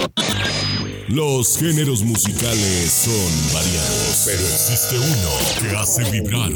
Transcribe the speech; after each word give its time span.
Thank 0.00 0.44
you. 0.44 0.49
Los 1.10 1.58
géneros 1.58 2.02
musicales 2.04 2.92
son 3.04 3.52
variados, 3.52 4.22
pero 4.26 4.40
existe 4.42 4.96
uno 4.96 5.30
que 5.60 5.76
hace 5.76 6.04
vibrar, 6.08 6.52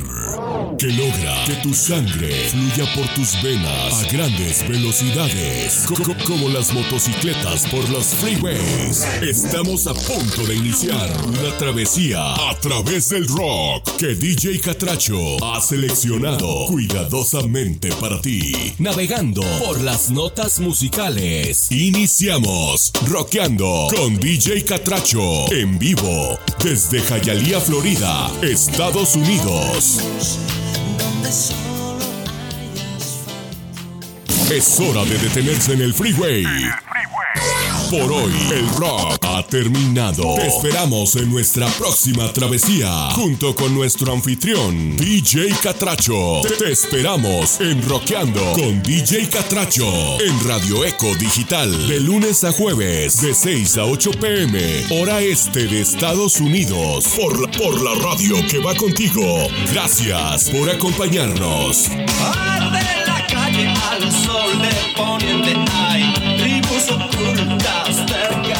que 0.78 0.86
logra 0.86 1.44
que 1.44 1.54
tu 1.56 1.74
sangre 1.74 2.48
fluya 2.50 2.94
por 2.94 3.04
tus 3.14 3.42
venas 3.42 4.04
a 4.04 4.06
grandes 4.12 4.66
velocidades, 4.68 5.84
co- 5.88 5.96
co- 5.96 6.14
como 6.24 6.48
las 6.50 6.72
motocicletas 6.72 7.66
por 7.66 7.88
los 7.90 8.06
freeways. 8.06 9.04
Estamos 9.28 9.88
a 9.88 9.94
punto 9.94 10.46
de 10.46 10.54
iniciar 10.54 11.10
una 11.26 11.56
travesía 11.58 12.34
a 12.34 12.54
través 12.60 13.08
del 13.08 13.26
rock 13.26 13.96
que 13.98 14.14
DJ 14.14 14.60
Catracho 14.60 15.44
ha 15.44 15.60
seleccionado 15.60 16.66
cuidadosamente 16.66 17.88
para 18.00 18.20
ti, 18.22 18.52
navegando 18.78 19.42
por 19.66 19.80
las 19.80 20.10
notas 20.10 20.60
musicales. 20.60 21.72
Iniciamos 21.72 22.92
rockeando 23.08 23.88
con 23.96 24.14
DJ 24.20 24.43
Catracho 24.44 25.50
en 25.52 25.78
vivo 25.78 26.38
desde 26.62 27.00
Hialeah, 27.00 27.60
Florida, 27.60 28.30
Estados 28.42 29.16
Unidos. 29.16 30.00
Es 34.52 34.80
hora 34.80 35.02
de 35.04 35.18
detenerse 35.18 35.72
en 35.72 35.80
el 35.80 35.94
freeway. 35.94 36.44
Por 37.90 38.10
hoy, 38.12 38.32
el 38.52 38.68
rock 38.76 39.18
ha 39.24 39.42
terminado. 39.46 40.34
Te 40.36 40.46
esperamos 40.48 41.14
en 41.16 41.30
nuestra 41.30 41.66
próxima 41.68 42.32
travesía, 42.32 43.10
junto 43.12 43.54
con 43.54 43.72
nuestro 43.74 44.12
anfitrión, 44.12 44.96
DJ 44.96 45.50
Catracho. 45.62 46.40
Te, 46.58 46.72
esperamos 46.72 47.60
en 47.60 47.80
Rockeando 47.88 48.52
con 48.54 48.82
DJ 48.82 49.28
Catracho, 49.28 49.86
en 50.20 50.44
Radio 50.48 50.84
Eco 50.84 51.14
Digital, 51.16 51.86
de 51.88 52.00
lunes 52.00 52.42
a 52.44 52.52
jueves, 52.52 53.20
de 53.22 53.32
6 53.34 53.78
a 53.78 53.84
8 53.84 54.10
pm, 54.20 54.60
hora 55.00 55.20
este 55.20 55.66
de 55.66 55.80
Estados 55.82 56.40
Unidos, 56.40 57.04
por, 57.16 57.40
la- 57.40 57.50
por 57.58 57.80
la 57.82 57.94
radio 58.02 58.36
que 58.48 58.58
va 58.58 58.74
contigo. 58.74 59.46
Gracias 59.72 60.50
por 60.50 60.68
acompañarnos. 60.68 61.88
Arde 62.20 62.82
la 63.06 63.26
calle 63.26 63.68
al 63.90 64.10
sol 64.12 64.60
de 64.60 64.70
poniente 64.96 65.54
tribus 66.74 66.90
ocultas 66.90 67.96
cerca 68.08 68.54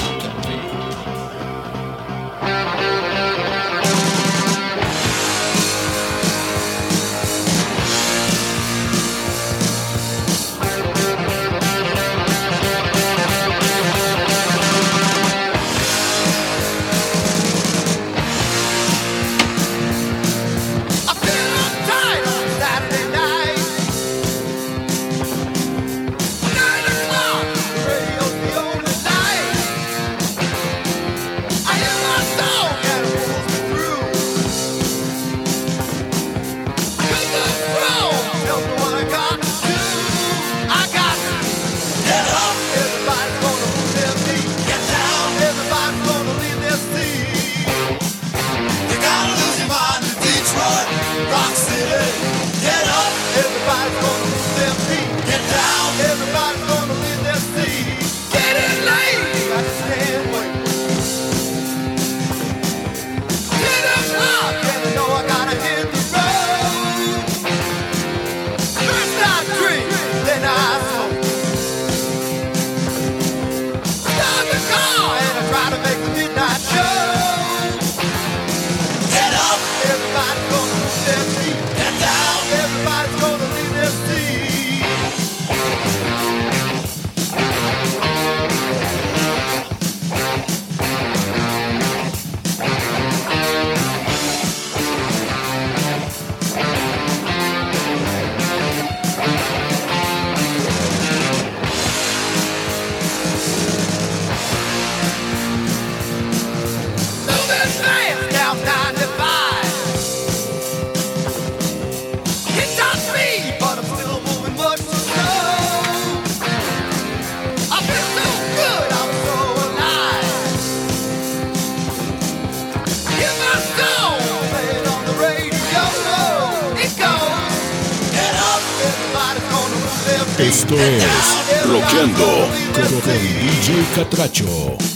Esto 130.75 130.83
es 130.83 131.67
Rockeando 131.67 132.49
con. 132.75 133.13
DJ 133.13 133.85
Catracho. 133.95 134.94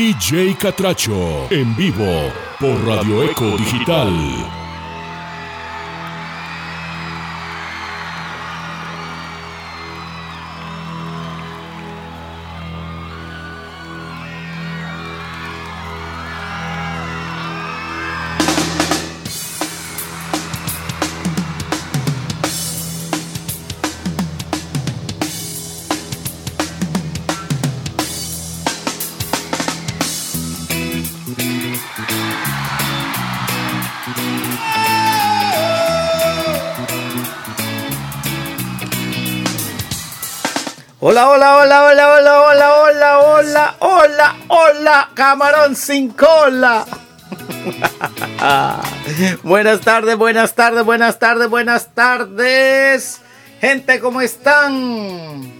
DJ 0.00 0.56
Catracho 0.56 1.46
en 1.50 1.76
vivo 1.76 2.32
por 2.58 2.86
Radio 2.86 3.22
Eco 3.22 3.54
Digital. 3.58 4.59
Hola, 44.00 44.36
hola, 44.48 45.10
camarón 45.14 45.76
sin 45.76 46.10
cola. 46.10 46.86
buenas 49.42 49.80
tardes, 49.82 50.16
buenas 50.16 50.54
tardes, 50.54 50.84
buenas 50.84 51.18
tardes, 51.18 51.50
buenas 51.50 51.94
tardes. 51.94 53.20
Gente, 53.60 54.00
¿cómo 54.00 54.22
están? 54.22 55.52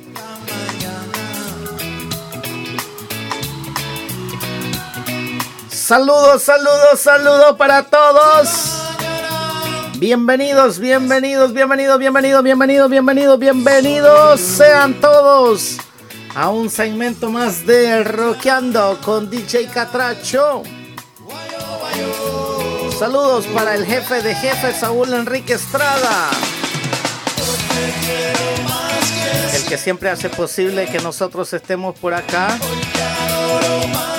Saludos, 5.69 6.42
saludos, 6.42 7.00
saludos 7.00 7.56
para 7.58 7.82
todos. 7.82 8.76
Bienvenidos, 9.98 10.78
bienvenidos, 10.78 11.52
bienvenidos, 11.52 11.98
bienvenidos, 11.98 12.42
bienvenidos, 12.42 12.88
bienvenidos, 12.88 13.38
bienvenidos 13.38 14.40
sean 14.40 14.94
todos 14.94 15.76
a 16.34 16.50
un 16.50 16.70
segmento 16.70 17.30
más 17.30 17.66
de 17.66 18.04
Rockeando 18.04 19.00
con 19.04 19.28
DJ 19.30 19.66
Catracho. 19.66 20.62
Saludos 22.98 23.46
para 23.46 23.74
el 23.74 23.86
jefe 23.86 24.22
de 24.22 24.34
jefes, 24.34 24.76
Saúl 24.76 25.12
Enrique 25.12 25.54
Estrada. 25.54 26.30
El 29.54 29.64
que 29.64 29.78
siempre 29.78 30.10
hace 30.10 30.28
posible 30.28 30.86
que 30.86 31.00
nosotros 31.00 31.52
estemos 31.52 31.98
por 31.98 32.14
acá 32.14 32.58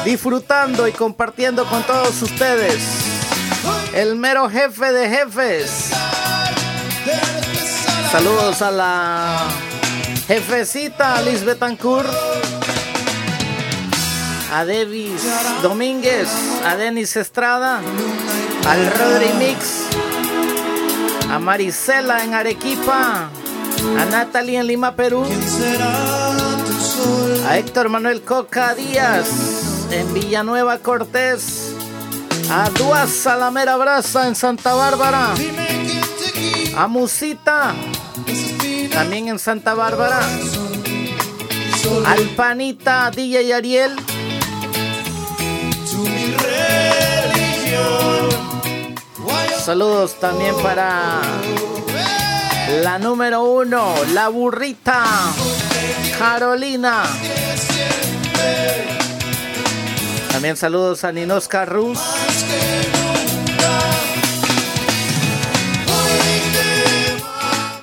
disfrutando 0.03 0.87
y 0.87 0.91
compartiendo 0.91 1.65
con 1.65 1.83
todos 1.83 2.21
ustedes. 2.21 2.81
El 3.93 4.15
mero 4.15 4.49
jefe 4.49 4.91
de 4.91 5.09
jefes. 5.09 5.91
Saludos 8.11 8.61
a 8.61 8.71
la 8.71 9.47
jefecita 10.31 11.22
Liz 11.24 11.44
Betancourt. 11.44 12.07
A 14.54 14.63
Davis 14.66 15.24
Domínguez, 15.62 16.30
a 16.66 16.75
Denis 16.75 17.16
Estrada, 17.18 17.81
al 18.68 18.92
Rodri 18.94 19.33
Mix, 19.39 19.88
a 21.30 21.39
Marisela 21.39 22.24
en 22.24 22.33
Arequipa, 22.33 23.30
a 24.00 24.06
Natalie 24.06 24.60
en 24.60 24.68
Lima, 24.68 24.95
Perú, 24.95 25.25
a 27.48 27.57
Héctor 27.57 27.89
Manuel 27.89 28.22
Coca 28.22 28.74
Díaz 28.75 29.28
en 29.92 30.13
Villanueva 30.13 30.78
Cortés, 30.80 31.74
a 32.50 32.69
Duas 32.69 33.10
Salamera 33.10 33.75
Brasa 33.78 34.28
en 34.28 34.36
Santa 34.36 34.74
Bárbara, 34.74 35.33
a 36.78 36.88
Musita 36.88 37.74
también 38.93 39.27
en 39.27 39.39
Santa 39.39 39.73
Bárbara, 39.73 40.21
al 42.05 42.29
Panita 42.35 43.11
DJ 43.11 43.53
Ariel. 43.53 43.95
Saludos 49.63 50.19
también 50.19 50.55
para 50.61 51.21
la 52.81 52.99
número 52.99 53.43
uno, 53.43 53.93
la 54.13 54.29
burrita, 54.29 55.03
Carolina. 56.17 57.03
También 60.31 60.57
saludos 60.57 61.03
a 61.03 61.11
Ninosca 61.11 61.65
Ruz. 61.65 61.99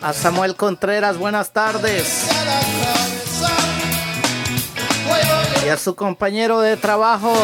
A 0.08 0.14
Samuel 0.14 0.56
Contreras, 0.56 1.18
buenas 1.18 1.50
tardes. 1.50 2.24
Y 5.66 5.68
a 5.68 5.76
su 5.76 5.94
compañero 5.94 6.60
de 6.62 6.78
trabajo, 6.78 7.34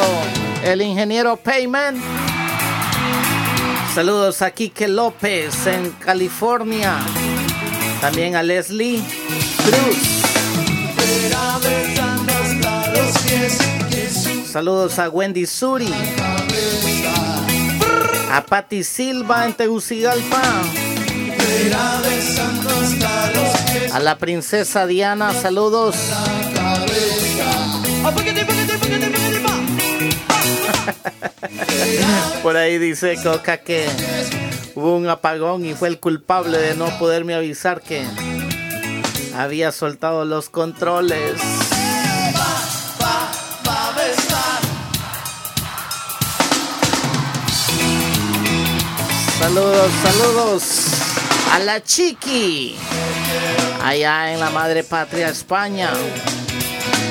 el 0.65 0.81
ingeniero 0.81 1.37
Payman. 1.37 2.01
Saludos 3.95 4.41
a 4.41 4.51
Quique 4.51 4.89
López 4.89 5.67
en 5.67 5.91
California. 5.91 6.97
También 8.01 8.35
a 8.35 8.43
Leslie 8.43 9.05
Cruz. 9.67 10.23
Saludos 14.51 14.99
a 14.99 15.11
Wendy 15.11 15.45
Suri. 15.45 15.93
A 18.33 18.41
Patti 18.41 18.83
Silva 18.83 19.45
en 19.45 19.53
Tegucigalpa. 19.53 20.41
A 23.93 24.01
la 24.01 24.19
princesa 24.19 24.87
Diana, 24.87 25.33
saludos. 25.33 25.95
Por 32.43 32.57
ahí 32.57 32.79
dice 32.79 33.17
Coca 33.23 33.59
que 33.59 33.87
hubo 34.75 34.97
un 34.97 35.09
apagón 35.09 35.65
y 35.65 35.75
fue 35.75 35.87
el 35.89 36.01
culpable 36.01 36.59
de 36.59 36.75
no 36.75 36.87
poderme 36.99 37.35
avisar 37.35 37.83
que 37.83 38.05
había 39.37 39.71
soltado 39.71 40.25
los 40.25 40.51
controles. 40.51 41.41
Saludos, 49.39 49.91
saludos 50.03 51.04
a 51.55 51.61
la 51.61 51.81
Chiqui, 51.81 52.75
allá 53.85 54.33
en 54.33 54.41
la 54.41 54.51
madre 54.51 54.83
patria 54.83 55.29
España. 55.29 55.89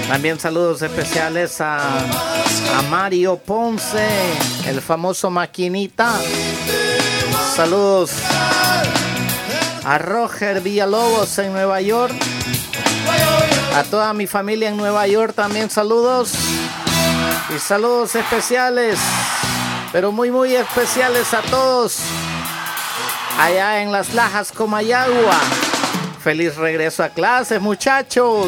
También 0.09 0.37
saludos 0.37 0.81
especiales 0.81 1.61
a, 1.61 1.77
a 1.77 2.81
Mario 2.89 3.37
Ponce, 3.37 4.05
el 4.67 4.81
famoso 4.81 5.29
maquinita. 5.29 6.19
Saludos 7.55 8.11
a 9.85 9.97
Roger 9.97 10.59
Villalobos 10.59 11.37
en 11.37 11.53
Nueva 11.53 11.79
York. 11.79 12.13
A 13.77 13.83
toda 13.83 14.11
mi 14.11 14.27
familia 14.27 14.67
en 14.67 14.75
Nueva 14.75 15.07
York 15.07 15.33
también 15.33 15.69
saludos. 15.69 16.33
Y 17.55 17.59
saludos 17.59 18.13
especiales, 18.15 18.99
pero 19.93 20.11
muy 20.11 20.31
muy 20.31 20.53
especiales 20.53 21.33
a 21.33 21.41
todos 21.43 22.01
allá 23.39 23.81
en 23.81 23.91
las 23.91 24.13
Lajas 24.13 24.51
Comayagua. 24.51 25.39
Feliz 26.23 26.55
regreso 26.55 27.03
a 27.03 27.09
clases, 27.09 27.61
muchachos. 27.61 28.47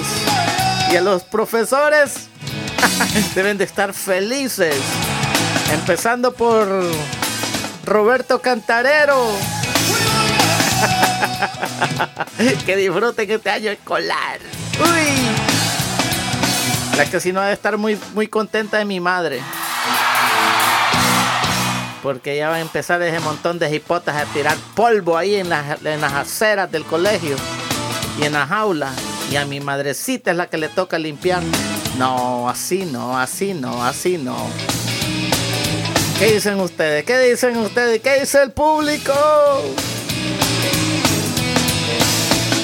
Y 0.92 0.96
a 0.96 1.02
los 1.02 1.24
profesores 1.24 2.28
deben 3.36 3.58
de 3.58 3.66
estar 3.66 3.94
felices. 3.94 4.76
Empezando 5.74 6.34
por 6.34 6.68
Roberto 7.86 8.42
Cantarero. 8.42 9.30
que 12.66 12.76
disfruten 12.76 13.32
este 13.32 13.50
año 13.50 13.72
escolar. 13.72 14.40
Uy. 14.80 15.30
La 16.98 17.06
que 17.06 17.20
si 17.20 17.34
no 17.34 17.42
debe 17.42 17.54
estar 17.54 17.78
muy, 17.78 18.00
muy 18.14 18.28
contenta 18.28 18.78
de 18.78 18.86
mi 18.86 19.00
madre. 19.00 19.42
Porque 22.06 22.38
ya 22.38 22.50
va 22.50 22.58
a 22.58 22.60
empezar 22.60 23.02
ese 23.02 23.20
montón 23.20 23.58
de 23.58 23.76
hipotas 23.76 24.16
a 24.16 24.26
tirar 24.26 24.56
polvo 24.76 25.18
ahí 25.18 25.38
en 25.38 25.50
las, 25.50 25.84
en 25.84 26.02
las 26.02 26.14
aceras 26.14 26.72
del 26.72 26.86
colegio 26.86 27.36
y 28.22 28.26
en 28.26 28.34
la 28.34 28.46
jaula. 28.46 28.94
Y 29.32 29.38
a 29.38 29.46
mi 29.46 29.60
madrecita 29.60 30.30
es 30.30 30.38
la 30.38 30.46
que 30.46 30.60
le 30.60 30.70
toca 30.70 31.00
limpiar. 31.00 31.42
No, 31.98 32.48
así 32.48 32.86
no, 32.86 33.18
así 33.18 33.56
no, 33.56 33.84
así 33.84 34.20
no. 34.20 34.38
¿Qué 36.20 36.34
dicen 36.34 36.60
ustedes? 36.60 37.06
¿Qué 37.06 37.18
dicen 37.18 37.58
ustedes? 37.58 38.00
¿Qué 38.04 38.20
dice 38.20 38.44
el 38.44 38.52
público? 38.52 39.12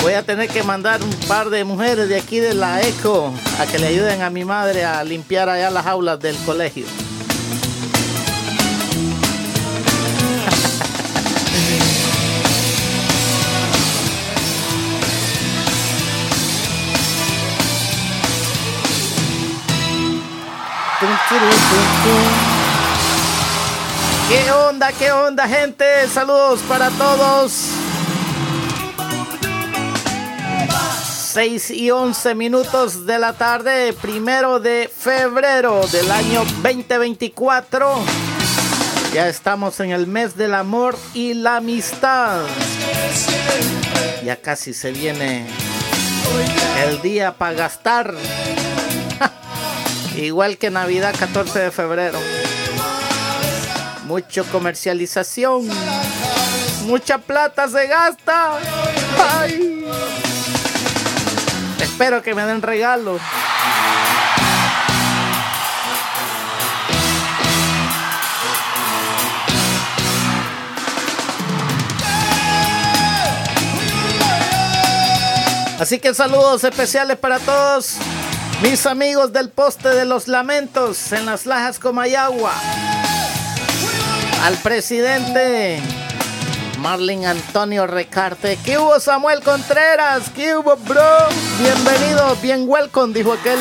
Voy 0.03 0.13
a 0.13 0.21
tener 0.21 0.49
que 0.49 0.61
mandar 0.61 1.01
un 1.01 1.15
par 1.27 1.49
de 1.49 1.63
mujeres 1.63 2.09
de 2.09 2.19
aquí 2.19 2.39
de 2.39 2.53
la 2.53 2.79
ECO 2.83 3.33
a 3.59 3.65
que 3.65 3.79
le 3.79 3.87
ayuden 3.87 4.21
a 4.21 4.29
mi 4.29 4.45
madre 4.45 4.85
a 4.85 5.03
limpiar 5.03 5.49
allá 5.49 5.71
las 5.71 5.87
aulas 5.87 6.19
del 6.19 6.37
colegio. 6.45 6.85
¿Qué 24.27 24.51
onda? 24.51 24.91
¿Qué 24.91 25.11
onda, 25.13 25.47
gente? 25.47 25.85
Saludos 26.09 26.59
para 26.67 26.89
todos. 26.89 27.69
6 31.31 31.71
y 31.71 31.89
11 31.89 32.35
minutos 32.35 33.05
de 33.05 33.17
la 33.17 33.31
tarde, 33.31 33.93
primero 33.93 34.59
de 34.59 34.89
febrero 34.93 35.87
del 35.87 36.11
año 36.11 36.43
2024. 36.63 38.03
Ya 39.13 39.29
estamos 39.29 39.79
en 39.79 39.91
el 39.91 40.07
mes 40.07 40.35
del 40.35 40.53
amor 40.53 40.97
y 41.13 41.33
la 41.33 41.57
amistad. 41.57 42.41
Ya 44.25 44.35
casi 44.35 44.73
se 44.73 44.91
viene 44.91 45.47
El 46.85 47.01
día 47.01 47.37
para 47.37 47.53
gastar. 47.53 48.13
Igual 50.21 50.59
que 50.59 50.69
Navidad 50.69 51.15
14 51.17 51.57
de 51.57 51.71
febrero. 51.71 52.19
Mucho 54.05 54.45
comercialización. 54.51 55.67
Mucha 56.85 57.17
plata 57.17 57.67
se 57.67 57.87
gasta. 57.87 58.59
Ay. 59.39 59.83
Espero 61.79 62.21
que 62.21 62.35
me 62.35 62.43
den 62.45 62.61
regalo. 62.61 63.17
Así 75.79 75.97
que 75.97 76.13
saludos 76.13 76.63
especiales 76.63 77.17
para 77.17 77.39
todos 77.39 77.97
mis 78.61 78.85
amigos 78.85 79.33
del 79.33 79.49
poste 79.49 79.89
de 79.89 80.05
los 80.05 80.27
lamentos 80.27 81.11
en 81.11 81.25
las 81.25 81.45
lajas 81.45 81.79
Comayagua. 81.79 82.53
Al 84.43 84.55
presidente 84.57 85.79
Marlin 86.79 87.25
Antonio 87.25 87.87
Recarte. 87.87 88.57
¿Qué 88.63 88.77
hubo 88.77 88.99
Samuel 88.99 89.41
Contreras? 89.41 90.29
¿Qué 90.35 90.55
hubo 90.55 90.75
bro? 90.75 91.01
Bienvenido, 91.59 92.35
bien 92.41 92.65
welcome, 92.67 93.13
dijo 93.13 93.33
aquel. 93.33 93.59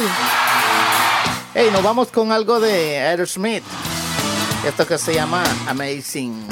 Hey, 1.55 1.69
nos 1.73 1.83
vamos 1.83 2.11
con 2.11 2.33
algo 2.33 2.61
de 2.61 2.99
Aerosmith. 2.99 3.65
Esto 4.67 4.87
que 4.87 4.99
se 4.99 5.15
llama 5.15 5.43
Amazing. 5.67 6.47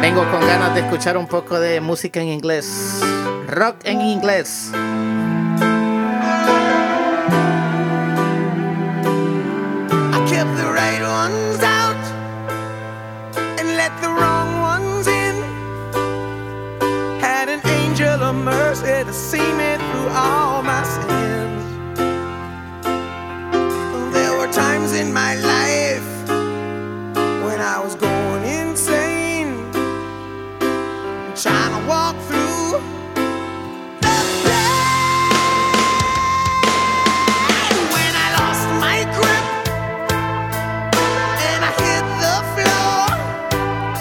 Vengo 0.00 0.30
con 0.30 0.40
ganas 0.46 0.74
de 0.74 0.80
escuchar 0.80 1.16
un 1.16 1.26
poco 1.26 1.58
de 1.58 1.80
música 1.80 2.20
en 2.20 2.28
inglés. 2.28 3.00
Rock 3.46 3.76
en 3.84 4.00
inglés. 4.00 4.70
To 19.06 19.12
see 19.12 19.52
me 19.60 19.76
through 19.76 20.08
all 20.10 20.62
my 20.62 20.82
sins. 20.82 21.64
There 24.14 24.36
were 24.38 24.50
times 24.52 24.92
in 24.92 25.12
my 25.12 25.34
life 25.36 25.53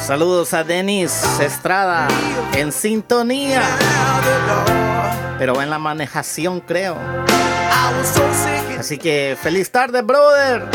Saludos 0.06 0.54
a 0.54 0.66
Denis 0.66 1.24
Estrada 1.40 2.10
en 2.58 2.74
sintonía, 2.74 3.62
pero 5.40 5.62
en 5.62 5.70
la 5.70 5.80
manejación 5.80 6.60
creo. 6.60 6.98
Así 8.78 8.98
que 8.98 9.38
feliz 9.42 9.72
tarde, 9.72 10.02
brother. 10.02 10.66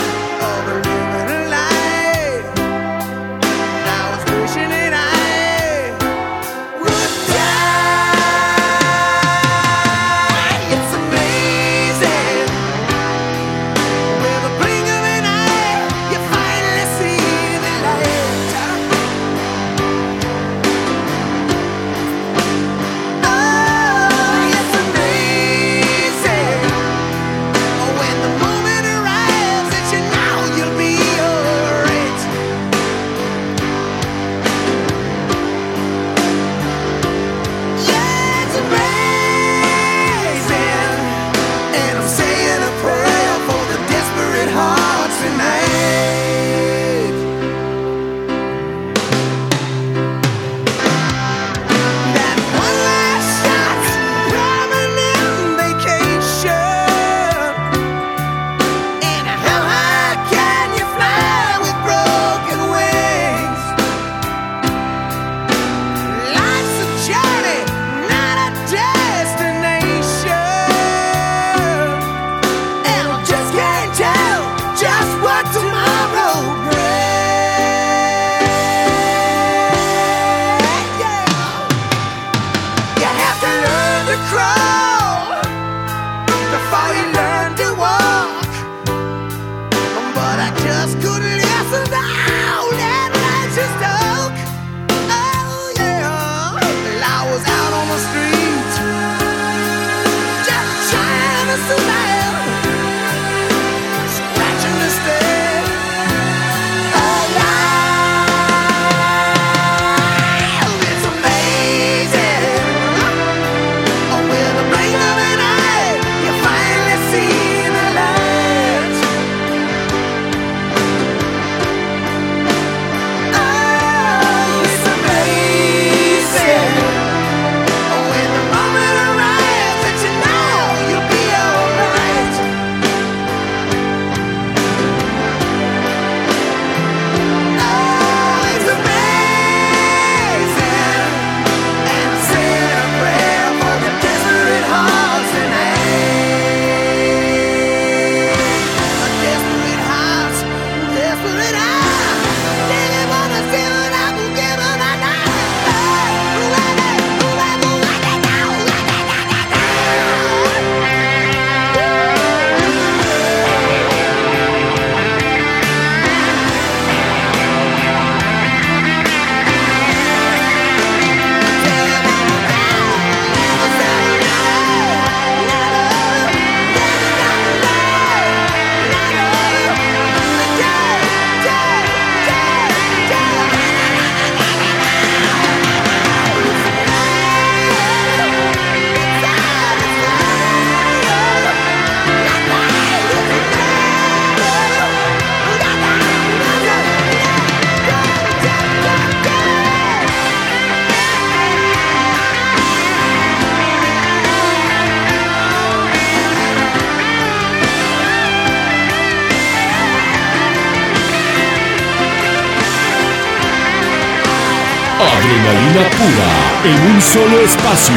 Solo 217.08 217.40
espacio. 217.40 217.94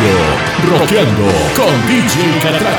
Rockeando 0.63 1.25
con 1.53 1.85
DJ 1.85 2.39
Catracho. 2.39 2.70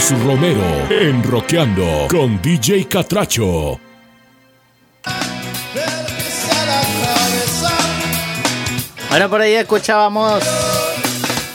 Romero 0.00 0.88
en 0.88 1.22
Rockeando 1.22 2.08
con 2.08 2.40
DJ 2.40 2.88
Catracho. 2.88 3.78
Bueno, 9.10 9.28
por 9.28 9.42
ahí 9.42 9.52
escuchábamos 9.52 10.42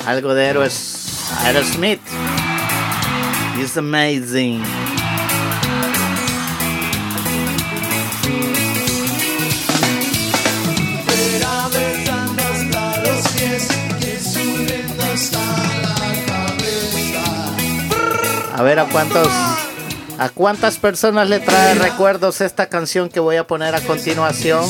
algo 0.05 0.35
de 0.35 0.45
Aeros, 0.45 1.31
Aerosmith. 1.45 1.99
It's 3.59 3.75
amazing. 3.75 4.63
A 18.57 18.63
ver 18.63 18.79
a 18.79 18.85
cuántos 18.85 19.27
a 20.17 20.29
cuántas 20.29 20.77
personas 20.77 21.29
le 21.29 21.39
trae 21.39 21.75
recuerdos 21.75 22.41
esta 22.41 22.65
canción 22.65 23.07
que 23.07 23.19
voy 23.19 23.35
a 23.35 23.45
poner 23.45 23.75
a 23.75 23.81
continuación. 23.81 24.65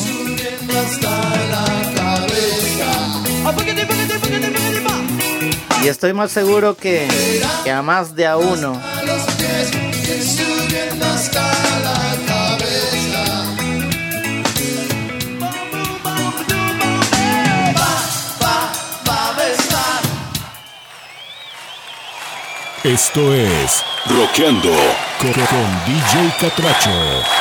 Y 5.82 5.88
estoy 5.88 6.12
más 6.12 6.30
seguro 6.30 6.76
que, 6.76 7.08
que 7.64 7.70
a 7.70 7.80
más 7.80 8.14
de 8.14 8.26
a 8.26 8.36
uno. 8.36 8.78
Esto 23.00 23.32
es 23.32 23.84
Rockeando 24.06 24.72
con, 25.20 25.32
DJ 25.86 26.34
Catracho. 26.40 27.37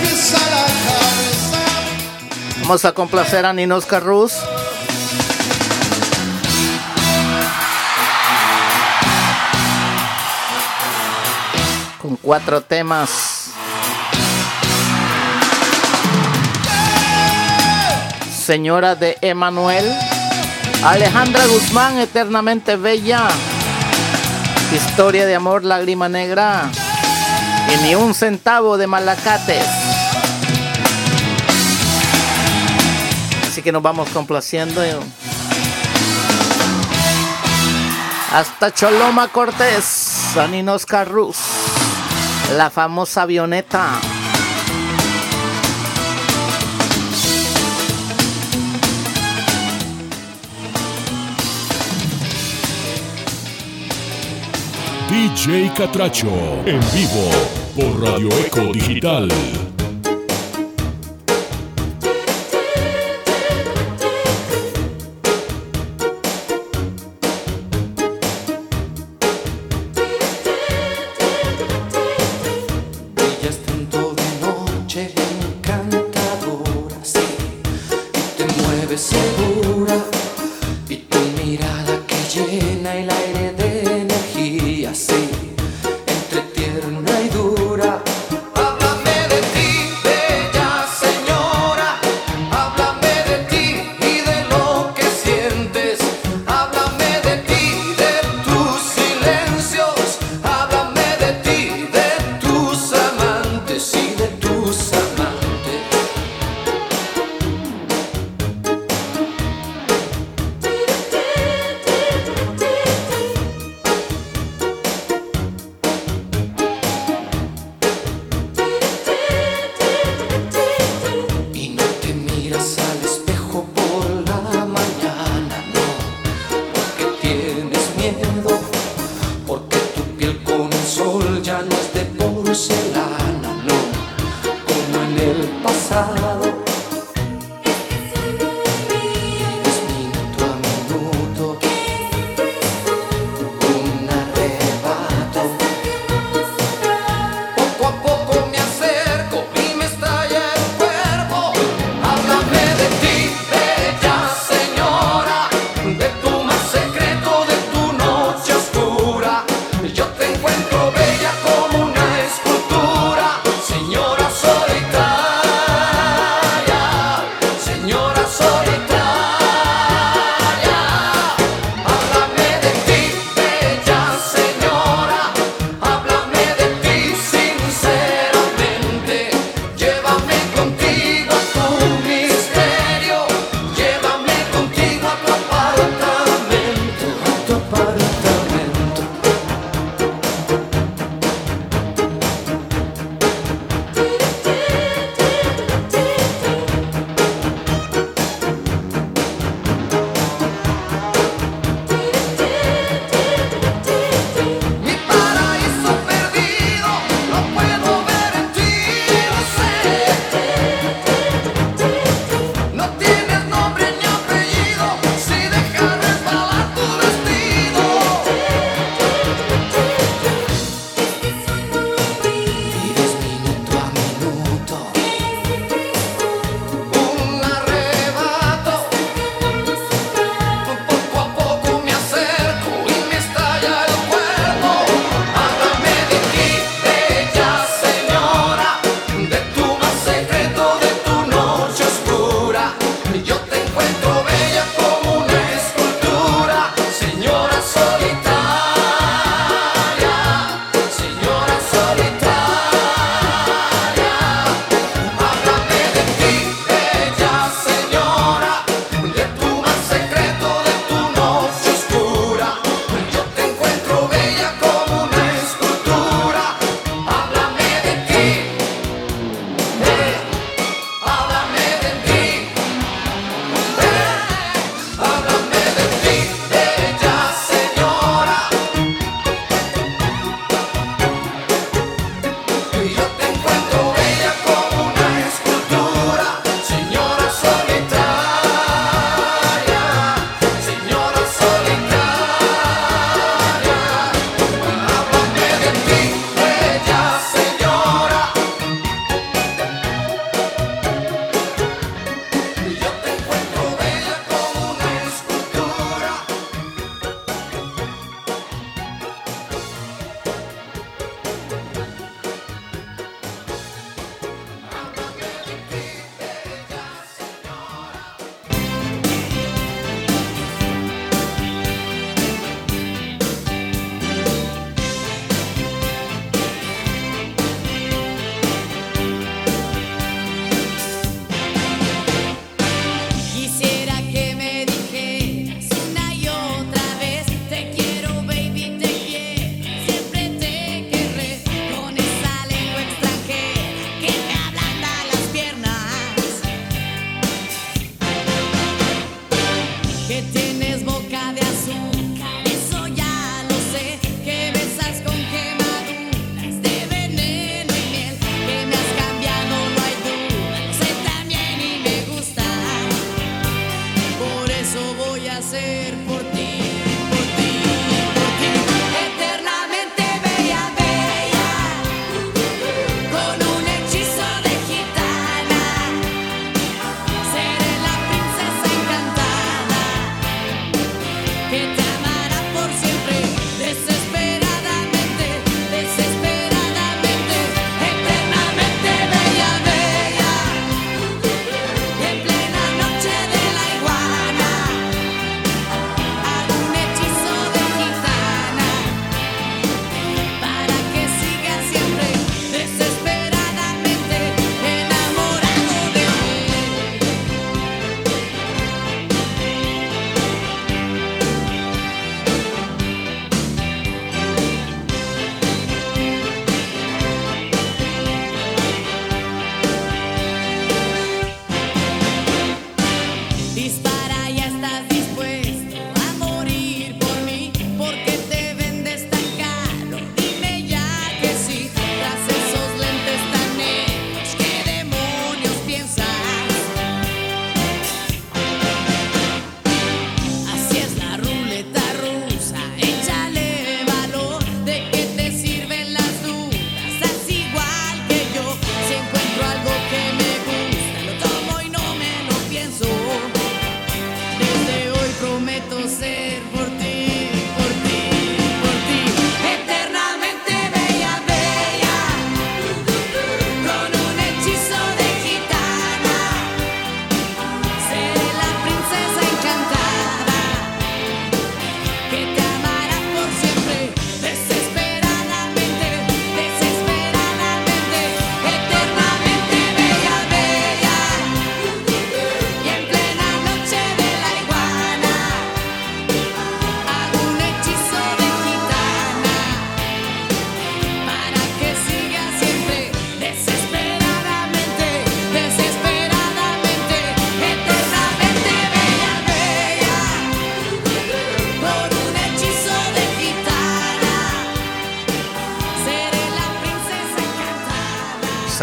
Pisa 0.00 0.38
la 0.38 0.64
cabeza. 0.86 1.58
Vamos 2.62 2.84
a 2.86 2.92
complacer 2.92 3.44
a 3.44 3.52
Ninos 3.52 3.84
Carrus. 3.84 4.32
Con 12.00 12.16
cuatro 12.16 12.62
temas. 12.62 13.35
Señora 18.46 18.94
de 18.94 19.18
Emanuel. 19.22 19.84
Alejandra 20.84 21.44
Guzmán, 21.46 21.98
eternamente 21.98 22.76
bella. 22.76 23.26
Historia 24.72 25.26
de 25.26 25.34
amor, 25.34 25.64
lágrima 25.64 26.08
negra. 26.08 26.70
Y 27.74 27.82
ni 27.82 27.96
un 27.96 28.14
centavo 28.14 28.78
de 28.78 28.86
malacates. 28.86 29.66
Así 33.48 33.62
que 33.62 33.72
nos 33.72 33.82
vamos 33.82 34.08
complaciendo. 34.10 34.80
Hasta 38.32 38.72
Choloma 38.72 39.26
Cortés, 39.26 39.82
Saninos 40.34 40.86
Carrus, 40.86 41.36
la 42.56 42.70
famosa 42.70 43.22
avioneta. 43.22 43.98
DJ 55.08 55.70
Catracho 55.72 56.28
en 56.66 56.80
vivo 56.92 57.30
por 57.76 58.02
Radio 58.02 58.28
Eco 58.40 58.72
Digital. 58.72 59.28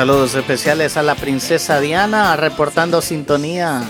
Saludos 0.03 0.35
especiales 0.35 0.97
a 0.97 1.01
la 1.01 1.15
princesa 1.15 1.79
Diana 1.79 2.35
reportando 2.35 3.01
sintonía. 3.01 3.83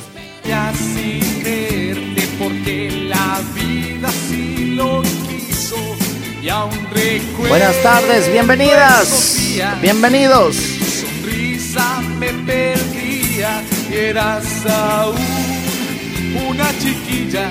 Sin 0.44 1.44
verte 1.44 2.28
porque 2.38 3.08
la 3.10 3.42
vida 3.56 4.10
sí 4.30 4.76
lo 4.76 5.02
quiso 5.02 5.76
y 6.40 6.50
aún 6.50 6.88
Buenas 7.50 7.82
tardes, 7.82 8.32
bienvenidas. 8.32 9.40
Bienvenidos. 9.82 10.56
Sonrisa 10.56 12.00
me 12.20 12.32
perdía, 12.46 13.64
eras 13.92 14.46
aún 14.68 15.18
una 16.48 16.70
chiquilla. 16.78 17.50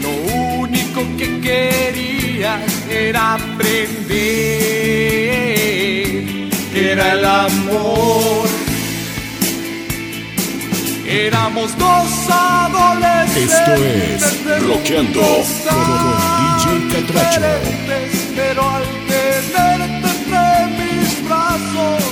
Lo 0.00 0.60
único 0.60 1.02
que 1.18 1.38
quería 1.42 2.64
era 2.88 3.34
aprender, 3.34 5.05
era 6.76 7.12
el 7.12 7.24
amor. 7.24 8.48
Éramos 11.06 11.76
dos 11.78 12.08
adolescentes. 12.28 14.22
Esto 14.22 14.54
es 14.54 14.62
mundos 14.62 15.46
con- 15.68 16.14
DJ 16.48 16.88
Catracho. 16.92 17.40
Pero 18.36 18.62
al 18.70 18.82
tenerte 19.08 20.08
entre 20.16 20.44
mis 20.78 21.24
brazos, 21.26 22.02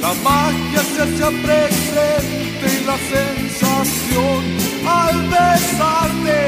la 0.00 0.12
magia 0.24 0.82
se 0.96 1.02
hacía 1.02 1.30
presente 1.42 2.64
y 2.66 2.84
la 2.84 2.96
sensación 3.14 4.40
al 4.86 5.16
besarte. 5.28 6.40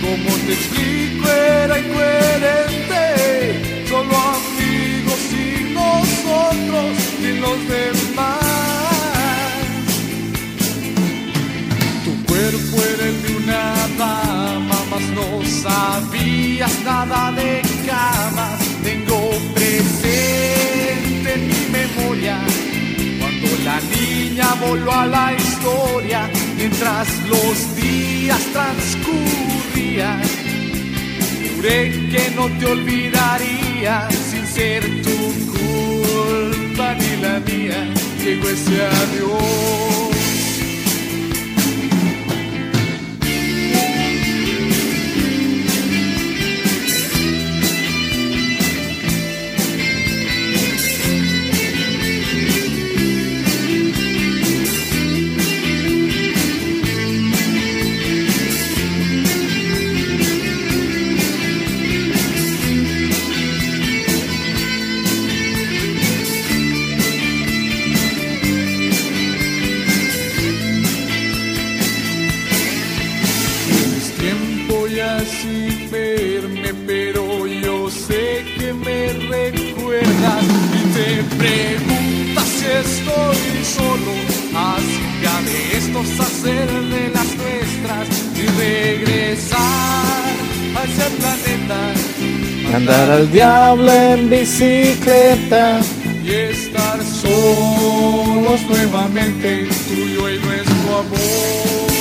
Como 0.00 0.30
te 0.46 0.52
explico, 0.54 1.28
era 1.30 1.78
incoherente. 1.78 3.02
Solo 3.88 4.14
y 4.16 4.51
nosotros 6.32 6.96
y 7.20 7.38
los 7.40 7.58
demás. 7.68 8.38
Tu 12.04 12.24
cuerpo 12.24 12.82
era 12.94 13.04
el 13.06 13.22
de 13.22 13.36
una 13.36 13.74
dama, 13.98 14.78
mas 14.90 15.02
no 15.18 15.28
sabías 15.62 16.72
nada 16.84 17.32
de 17.32 17.62
camas. 17.86 18.58
Tengo 18.82 19.30
presente 19.54 21.34
en 21.34 21.48
mi 21.48 21.62
memoria 21.78 22.38
cuando 23.18 23.48
la 23.64 23.78
niña 23.96 24.54
voló 24.66 24.92
a 24.92 25.06
la 25.06 25.34
historia 25.34 26.28
mientras 26.56 27.08
los 27.28 27.76
días 27.76 28.40
transcurrían. 28.52 30.22
Juré 31.54 31.90
que 32.10 32.32
no 32.34 32.48
te 32.58 32.66
olvidaría 32.66 34.08
sin 34.30 34.46
ser 34.46 34.82
tu 35.02 35.21
culpa 36.72 36.94
ni 36.94 37.16
la 37.22 37.40
mía. 37.40 37.86
Llegó 38.22 38.48
ese 38.48 38.86
adiós. 38.86 40.01
Andar 92.82 93.10
al 93.10 93.30
diablo 93.30 93.92
en 93.92 94.28
bicicleta. 94.28 95.80
y 96.24 96.30
estar 96.32 97.00
solos 97.00 98.60
nuevamente, 98.68 99.68
tuyo 99.86 100.28
y 100.28 100.40
nuestro 100.40 100.98
amor. 100.98 101.92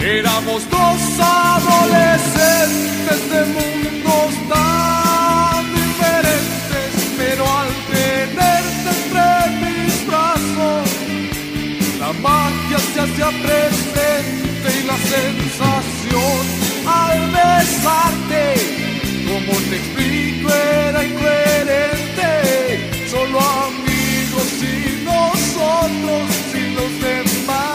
Éramos 0.00 0.68
dos 0.68 1.00
adolescentes 1.20 3.30
de 3.30 3.44
mundos 3.54 4.34
tan 4.48 5.72
diferentes, 5.72 6.90
pero 7.18 7.44
al 7.60 7.68
tenerte 7.92 8.88
entre 8.96 9.28
mis 9.62 9.94
brazos, 10.08 10.88
la 12.00 12.10
magia 12.14 12.78
se 12.94 13.00
hacía 13.00 13.30
presente 13.44 14.68
y 14.76 14.78
la 14.88 14.98
sensación 15.16 16.44
al 16.86 17.20
besarte, 17.30 18.29
como 19.46 19.58
te 19.68 19.76
explico, 19.76 20.48
era 20.52 21.04
incoherente. 21.04 22.28
Solo 23.10 23.38
amigos 23.40 24.62
y 24.62 25.04
nosotros 25.04 26.30
y 26.54 26.70
los 26.74 27.00
demás. 27.00 27.66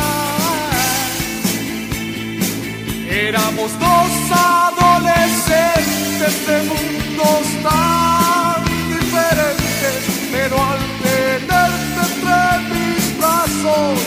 Éramos 3.10 3.72
dos 3.80 4.12
adolescentes 4.32 6.48
de 6.48 6.64
mundos 6.64 7.46
tan 7.64 8.64
diferentes, 8.90 10.04
pero 10.32 10.56
al 10.62 10.80
tenerte 11.04 12.02
entre 12.10 12.42
mis 12.74 13.04
brazos, 13.18 14.00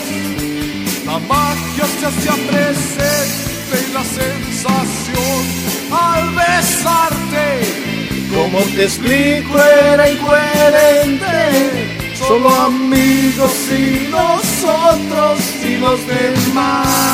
la 1.05 1.17
magia 1.19 1.85
se 1.99 2.05
hacía 2.05 2.35
presente 2.49 3.75
y 3.87 3.89
la 3.93 4.03
sensación 4.03 5.43
al 6.13 6.29
besarte. 6.35 7.45
Como 8.33 8.59
te 8.75 8.83
explico 8.83 9.57
era 9.61 10.09
incoherente, 10.09 11.35
solo 12.15 12.49
amigos 12.49 13.53
y 13.71 14.07
nosotros 14.09 15.39
y 15.63 15.77
los 15.77 15.99
demás. 16.07 17.09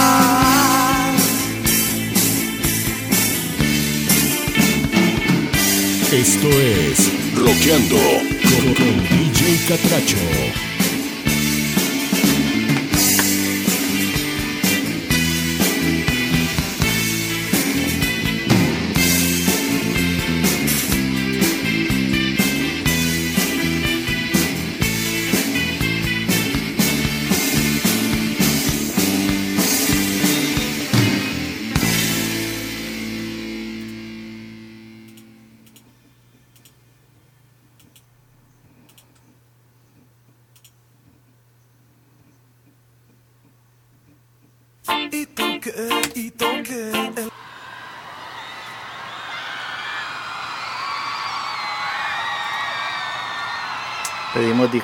Esto 6.11 6.47
es 6.47 7.11
Rockeando 7.35 7.97
con, 7.97 8.73
con 8.75 9.03
DJ 9.03 9.65
Catracho. 9.67 10.64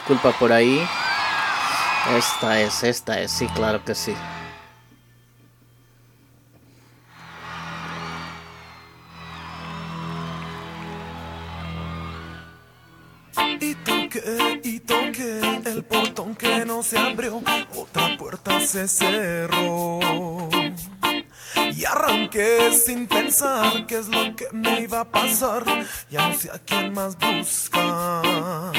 Pedimos 0.02 0.24
disculpas 0.24 0.36
por 0.36 0.52
ahí. 0.52 0.82
Esta 2.18 2.60
es, 2.60 2.84
esta 2.84 3.20
es, 3.20 3.32
sí, 3.32 3.48
claro 3.48 3.84
que 3.84 3.94
sí. 3.94 4.14
Y 13.60 13.76
toqué, 13.76 14.62
y 14.64 14.80
toqué 14.80 15.62
el 15.66 15.84
portón 15.84 16.36
que 16.36 16.66
no 16.66 16.82
se 16.82 16.98
abrió, 16.98 17.42
otra 17.76 18.18
puerta 18.18 18.60
se 18.60 18.88
cerró. 18.88 20.00
Y 21.74 21.86
arranqué 21.86 22.72
sin 22.74 23.08
pensar 23.08 23.86
qué 23.86 24.00
es 24.00 24.08
lo 24.08 24.36
que 24.36 24.48
me 24.52 24.82
iba 24.82 25.02
a 25.02 25.06
pasar. 25.06 25.64
Ya 26.10 26.28
no 26.28 26.34
sé 26.34 26.50
a 26.50 26.60
quién 26.60 26.94
más 26.94 27.18
buscar. 27.18 28.74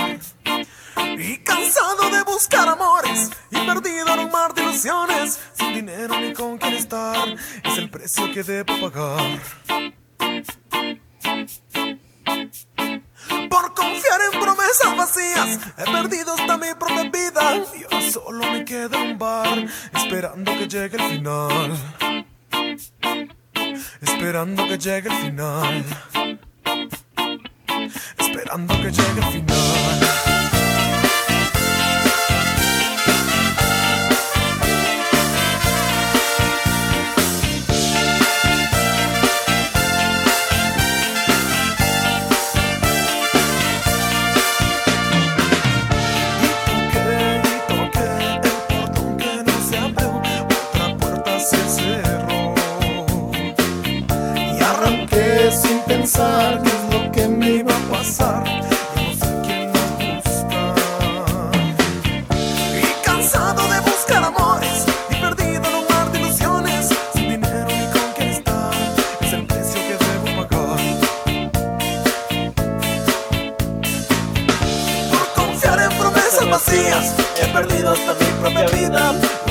Y 1.19 1.39
cansado 1.39 2.11
de 2.11 2.23
buscar 2.25 2.69
amores 2.69 3.31
y 3.51 3.59
perdido 3.59 4.15
en 4.15 4.21
un 4.21 4.31
mar 4.31 4.55
de 4.55 4.63
ilusiones, 4.63 5.39
sin 5.55 5.75
dinero 5.75 6.19
ni 6.21 6.33
con 6.33 6.59
quién 6.59 6.75
estar, 6.75 7.29
es 7.65 7.79
el 7.79 7.91
precio 7.91 8.33
que 8.33 8.43
debo 8.43 8.81
pagar. 8.81 9.41
Por 13.49 13.75
confiar 13.75 14.21
en 14.33 14.41
promesas 14.41 14.97
vacías, 14.97 15.59
he 15.79 15.85
perdido 15.91 16.35
hasta 16.35 16.57
mi 16.57 16.75
propia 16.79 17.05
vida. 17.05 17.65
Y 17.79 17.85
ahora 17.85 18.11
solo 18.11 18.53
me 18.53 18.65
queda 18.65 18.99
un 18.99 19.19
bar, 19.19 19.67
esperando 19.95 20.53
que 20.53 20.67
llegue 20.67 20.97
el 20.97 21.11
final. 21.11 21.73
Esperando 24.01 24.67
que 24.67 24.79
llegue 24.79 25.09
el 25.09 25.17
final. 25.17 25.85
Esperando 28.19 28.75
que 28.77 28.91
llegue 28.91 29.21
el 29.21 29.33
final. 29.33 30.32
Pensar 56.13 56.63
qué 56.63 56.69
es 56.69 56.95
lo 56.95 57.13
que 57.13 57.29
me 57.29 57.51
iba 57.51 57.73
a 57.75 57.99
pasar. 57.99 58.45
No 58.45 59.15
sé 59.15 59.41
quién 59.45 59.73
me 59.73 60.21
gusta. 60.21 60.75
Y 62.81 63.05
cansado 63.05 63.63
de 63.69 63.81
buscar 63.81 64.25
amores 64.25 64.85
y 65.11 65.15
perdido 65.15 65.63
en 65.69 65.75
un 65.75 65.87
mar 65.89 66.13
de 66.13 66.21
ilusiones, 66.21 66.91
sin 67.15 67.31
dinero 67.31 67.67
ni 67.67 67.87
con 67.93 68.13
es 69.21 69.33
el 69.33 69.47
precio 69.47 69.81
que 69.87 69.97
debo 70.05 70.49
pagar. 70.49 70.79
Por 75.11 75.45
confiar 75.45 75.81
en 75.81 75.99
promesas 75.99 76.51
vacías, 76.51 77.15
he 77.41 77.47
perdido 77.53 77.93
hasta 77.93 78.15
mi 78.15 78.27
propia 78.41 78.67
vida. 78.67 79.42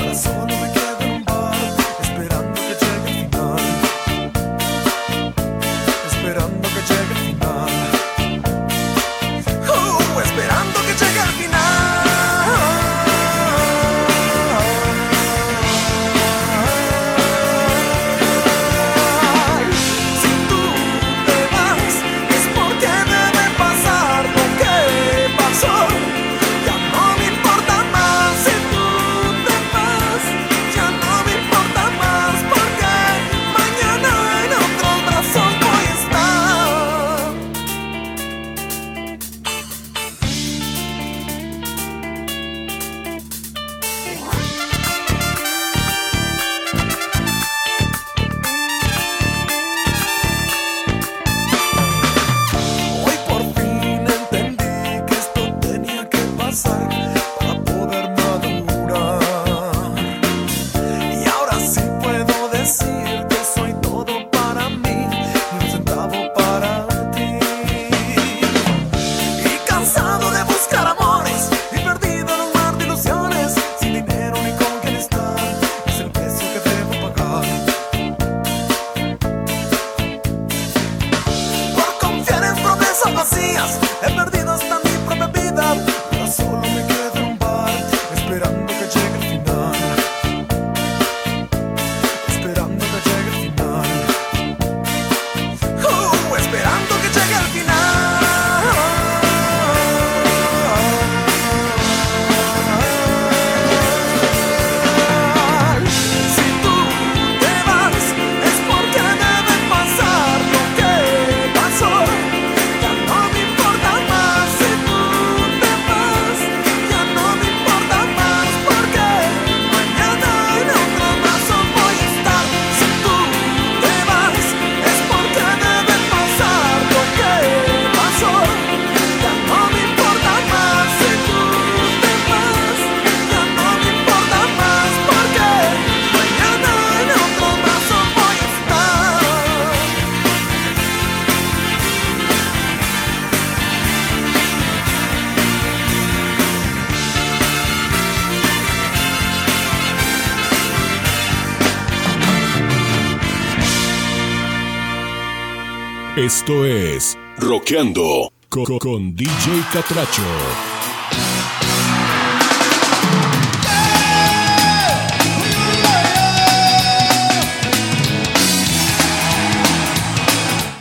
Esto 156.34 156.64
es 156.64 157.18
Roqueando 157.36 158.32
co- 158.48 158.64
co- 158.64 158.78
con, 158.78 159.14
DJ 159.14 159.64
Catracho. 159.70 160.22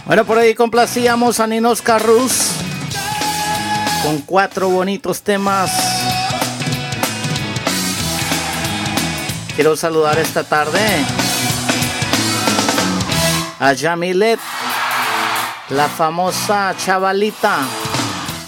Bueno, 0.06 0.26
por 0.26 0.38
ahí 0.38 0.54
complacíamos 0.54 1.40
a 1.40 1.48
Ninos 1.48 1.82
Carrus 1.82 2.52
con 4.04 4.20
cuatro 4.22 4.70
bonitos 4.70 5.22
temas. 5.22 5.72
Quiero 9.56 9.76
saludar 9.78 10.18
esta 10.20 10.44
tarde 10.44 10.80
a 13.60 13.74
Yamilet, 13.74 14.40
la 15.72 15.88
famosa 15.88 16.76
chavalita, 16.78 17.60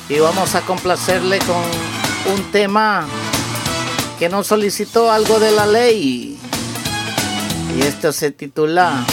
y 0.10 0.20
vamos 0.20 0.56
a 0.56 0.62
complacerle 0.62 1.40
con 1.40 2.34
un 2.34 2.52
tema 2.52 3.06
que 4.20 4.30
nos 4.30 4.48
solicitó 4.48 5.12
algo 5.12 5.40
de 5.40 5.52
la 5.52 5.66
ley. 5.66 6.38
Y 7.76 7.82
esto 7.82 8.12
se 8.12 8.32
titula 8.32 9.04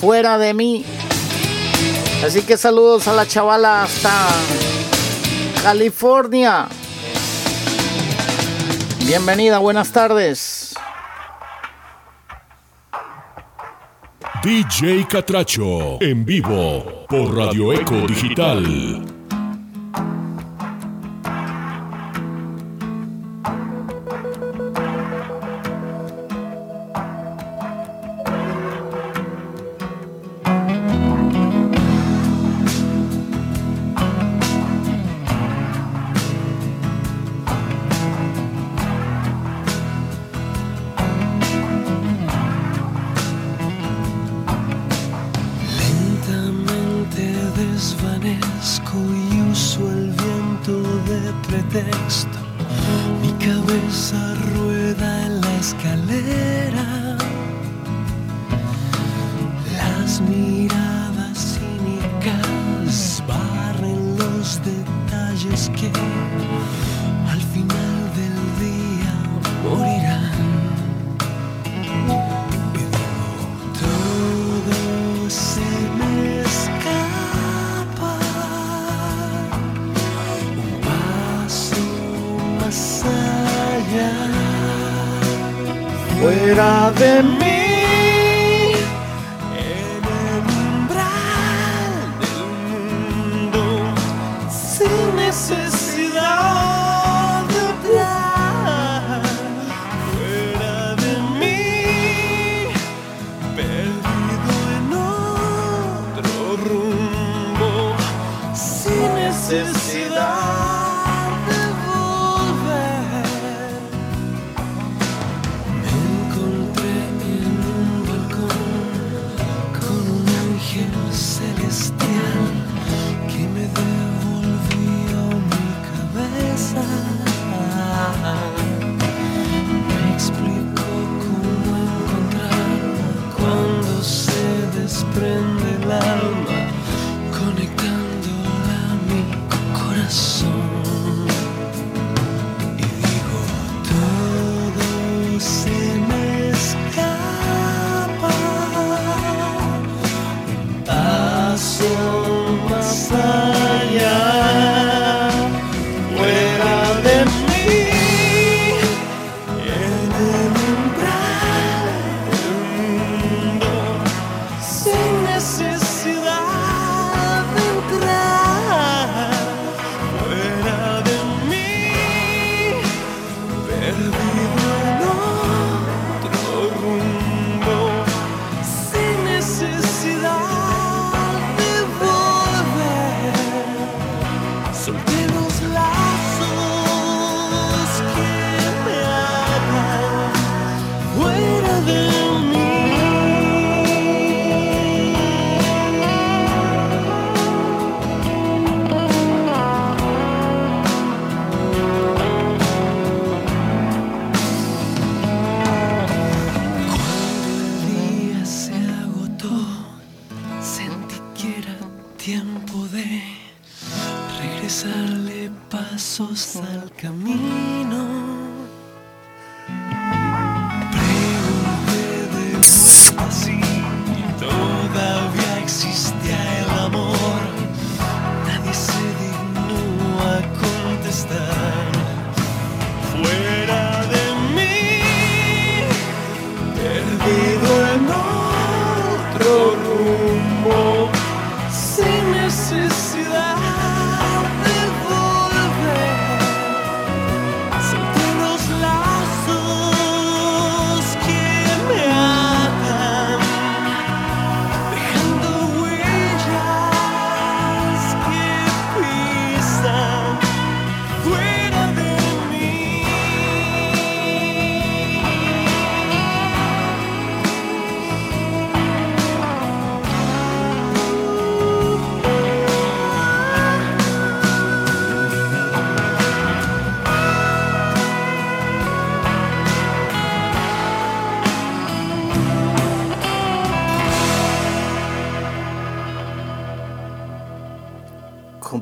fuera 0.00 0.36
de 0.36 0.52
mí. 0.52 0.84
Así 2.24 2.42
que 2.42 2.56
saludos 2.56 3.08
a 3.08 3.12
la 3.12 3.26
chavala 3.26 3.84
hasta 3.84 4.12
California. 5.62 6.68
Bienvenida, 9.06 9.58
buenas 9.58 9.90
tardes. 9.90 10.59
DJ 14.42 15.06
Catracho, 15.06 16.00
en 16.00 16.24
vivo 16.24 17.04
por 17.06 17.36
Radio 17.36 17.74
Eco 17.74 18.06
Digital. 18.06 19.19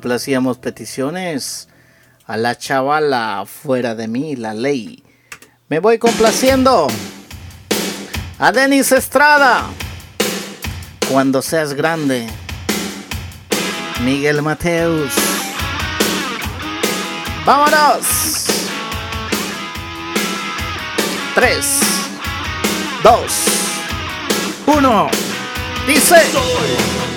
le 0.09 0.15
hacíamos 0.15 0.59
peticiones 0.59 1.69
a 2.27 2.37
la 2.37 2.57
chavala 2.59 3.45
fuera 3.47 3.95
de 3.95 4.09
mí, 4.09 4.35
la 4.37 4.55
ley. 4.55 5.05
Me 5.69 5.79
voy 5.79 5.99
complaciendo 5.99 6.89
a 8.39 8.53
Denis 8.53 8.91
Estrada. 8.93 9.67
Cuando 11.11 11.41
seas 11.43 11.75
grande, 11.75 12.27
Miguel 14.05 14.43
Mateus. 14.43 15.13
Vámonos. 17.47 18.47
Tres, 21.35 21.81
dos, 23.03 23.33
uno. 24.67 25.09
Dice. 25.87 27.08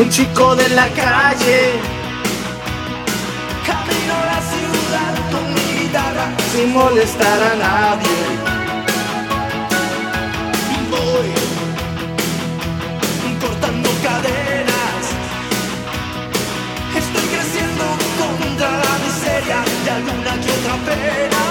Un 0.00 0.08
chico 0.08 0.56
de 0.56 0.66
la 0.70 0.88
calle. 0.88 1.72
Camino 3.66 4.14
a 4.14 4.26
la 4.32 4.40
ciudad 4.50 5.14
con 5.30 5.44
mi 5.52 5.66
guitarra. 5.78 6.26
Sin 6.52 6.72
molestar 6.72 7.42
a 7.42 7.54
nadie. 7.56 8.18
Voy 10.90 11.28
cortando 13.42 13.90
cadenas. 14.02 15.02
Estoy 16.96 17.26
creciendo 17.34 17.84
contra 18.40 18.70
la 18.70 18.92
miseria 19.04 19.58
de 19.84 19.90
alguna 19.90 20.32
que 20.42 20.50
otra 20.50 20.76
pena. 20.86 21.49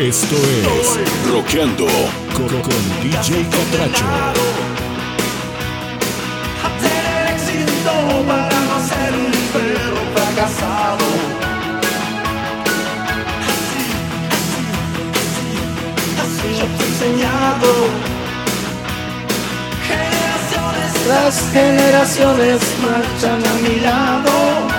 Esto 0.00 0.34
es 0.34 0.98
Roqueando 1.30 1.86
con, 2.34 2.48
con 2.48 3.02
DJ 3.02 3.46
Catracho. 3.50 4.06
Tener 6.80 7.34
éxito 7.34 7.92
para 8.26 8.60
no 8.60 8.80
ser 8.88 9.12
un 9.14 9.30
perro 9.52 10.00
fracasado. 10.14 11.04
Así, 13.44 13.84
así, 14.40 14.64
así, 15.28 15.52
así 16.22 16.48
yo 16.58 16.66
te 16.78 16.82
he 16.82 16.88
enseñado. 16.88 17.68
Generaciones 19.86 20.90
Las 21.08 21.34
generaciones 21.52 22.60
marchan 22.82 23.40
a 23.46 23.54
mi 23.68 23.80
lado. 23.80 24.69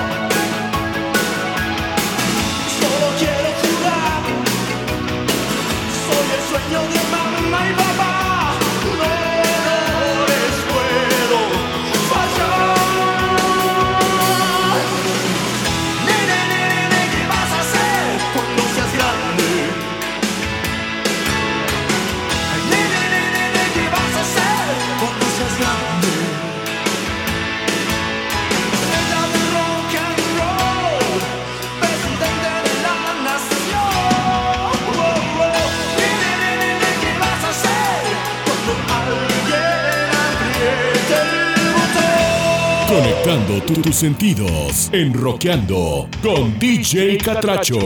Conectando 42.92 43.62
tu- 43.62 43.82
tus 43.82 43.96
sentidos 43.96 44.90
en 44.92 45.14
Roqueando 45.14 46.10
con 46.22 46.60
DJ 46.60 47.18
Catracho. 47.20 47.80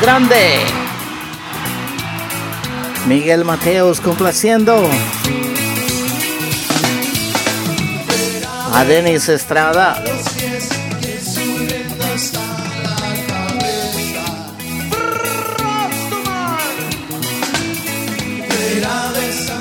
Grande? 0.00 0.64
Miguel 3.06 3.44
Mateos 3.44 4.00
complaciendo 4.00 4.88
a 8.72 8.84
Denis 8.84 9.28
Estrada. 9.28 10.02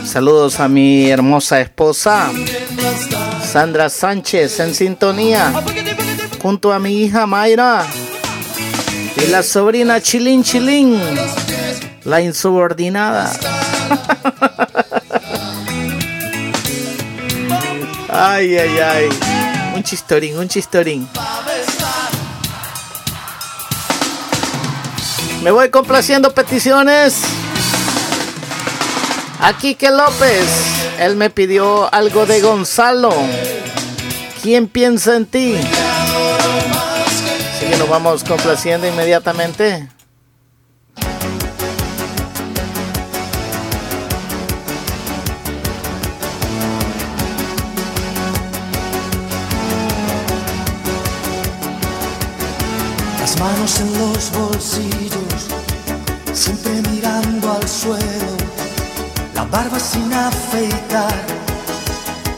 Saludos 0.05 0.61
a 0.61 0.69
mi 0.69 1.09
hermosa 1.09 1.59
esposa 1.59 2.31
Sandra 3.43 3.89
Sánchez 3.89 4.61
en 4.61 4.73
sintonía 4.73 5.51
junto 6.41 6.71
a 6.71 6.79
mi 6.79 7.01
hija 7.01 7.25
Mayra 7.25 7.85
y 9.17 9.27
la 9.27 9.43
sobrina 9.43 10.01
Chilín 10.01 10.43
Chilín, 10.43 10.99
la 12.03 12.21
insubordinada. 12.21 13.31
Ay, 18.17 18.57
ay, 18.57 18.79
ay. 18.79 19.09
Un 19.75 19.83
chistorín, 19.83 20.37
un 20.37 20.47
chistorín. 20.47 21.05
Me 25.43 25.51
voy 25.51 25.69
complaciendo 25.69 26.33
peticiones. 26.33 27.19
Aquí 29.41 29.75
que 29.75 29.91
López, 29.91 30.47
él 30.97 31.17
me 31.17 31.29
pidió 31.29 31.93
algo 31.93 32.25
de 32.25 32.39
Gonzalo. 32.39 33.13
¿Quién 34.41 34.69
piensa 34.69 35.17
en 35.17 35.25
ti? 35.25 35.55
Así 37.65 37.73
que 37.73 37.79
nos 37.79 37.89
vamos 37.89 38.23
complaciendo 38.23 38.87
inmediatamente. 38.87 39.89
Las 53.19 53.39
manos 53.39 53.79
en 53.79 53.97
los 53.97 54.31
bolsillos, 54.31 55.47
siempre 56.33 56.71
mirando 56.91 57.51
al 57.51 57.67
suelo, 57.67 57.97
la 59.33 59.43
barba 59.45 59.79
sin 59.79 60.13
afeitar, 60.13 61.15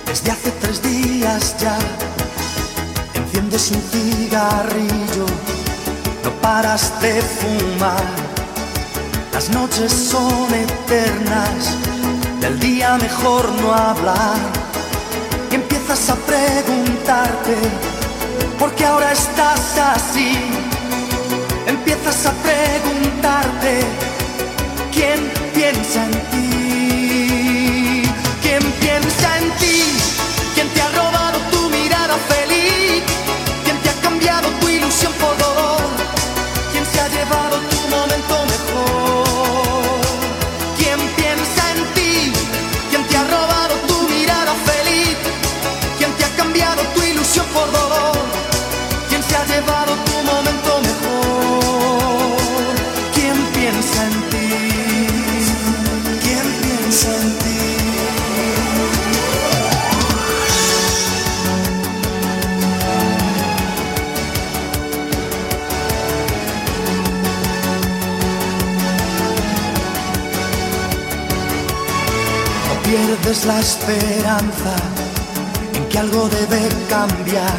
desde 0.05 0.31
hace 0.31 0.51
tres 0.51 0.81
días 0.81 1.53
ya 1.59 1.77
enciendes 3.37 3.71
un 3.71 3.81
cigarrillo, 3.91 5.25
no 6.23 6.31
paras 6.41 6.91
de 7.01 7.21
fumar. 7.21 8.03
Las 9.31 9.49
noches 9.49 9.91
son 9.91 10.51
eternas, 10.53 11.75
del 12.41 12.59
día 12.59 12.97
mejor 12.97 13.47
no 13.61 13.73
hablar. 13.73 14.39
Y 15.51 15.55
empiezas 15.55 16.09
a 16.09 16.15
preguntarte, 16.15 17.55
¿por 18.57 18.71
qué 18.73 18.85
ahora 18.85 19.11
estás 19.11 19.77
así? 19.77 20.35
Empiezas 21.67 22.25
a 22.25 22.31
preguntarte, 22.31 23.81
¿quién 24.91 25.31
piensa 25.53 26.03
en 26.05 26.11
ti? 26.31 28.09
¿Quién 28.41 28.63
piensa 28.81 29.37
en 29.37 29.51
ti? 29.59 29.96
ilusión 34.87 35.11
por 35.19 35.37
dolor. 35.37 35.76
es 73.29 73.45
la 73.45 73.59
esperanza 73.59 74.73
en 75.73 75.89
que 75.89 75.99
algo 75.99 76.29
debe 76.29 76.61
cambiar. 76.89 77.57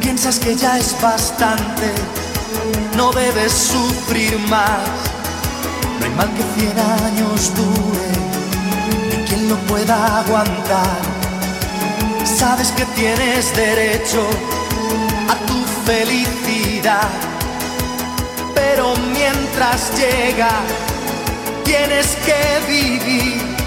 Piensas 0.00 0.38
que 0.38 0.54
ya 0.54 0.76
es 0.78 0.94
bastante, 1.00 1.90
no 2.94 3.10
debes 3.12 3.52
sufrir 3.52 4.38
más. 4.50 4.80
No 5.98 6.04
hay 6.04 6.12
mal 6.12 6.30
que 6.34 6.44
cien 6.60 6.78
años 6.78 7.52
dure, 7.54 8.10
ni 9.08 9.24
quien 9.28 9.48
lo 9.48 9.56
pueda 9.66 10.18
aguantar. 10.18 11.00
Sabes 12.24 12.70
que 12.72 12.84
tienes 12.96 13.56
derecho 13.56 14.22
a 15.28 15.34
tu 15.46 15.58
felicidad, 15.86 17.08
pero 18.54 18.94
mientras 19.14 19.90
llega, 19.96 20.50
tienes 21.64 22.16
que 22.26 22.72
vivir 22.72 23.57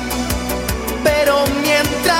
mientras 1.72 2.11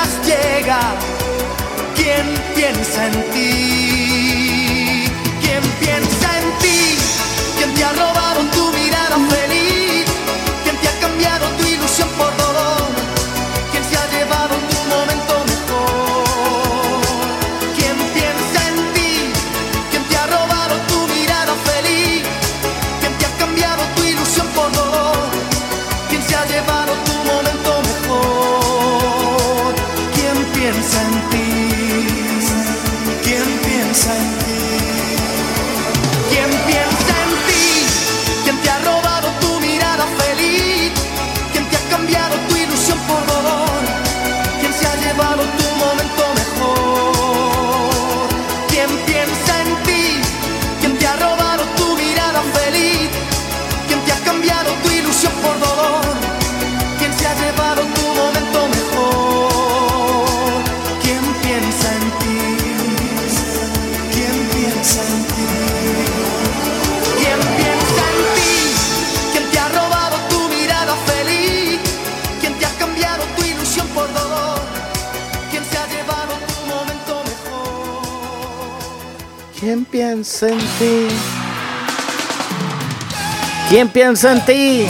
También 83.82 84.04
pienso 84.04 84.30
en 84.30 84.44
ti. 84.44 84.86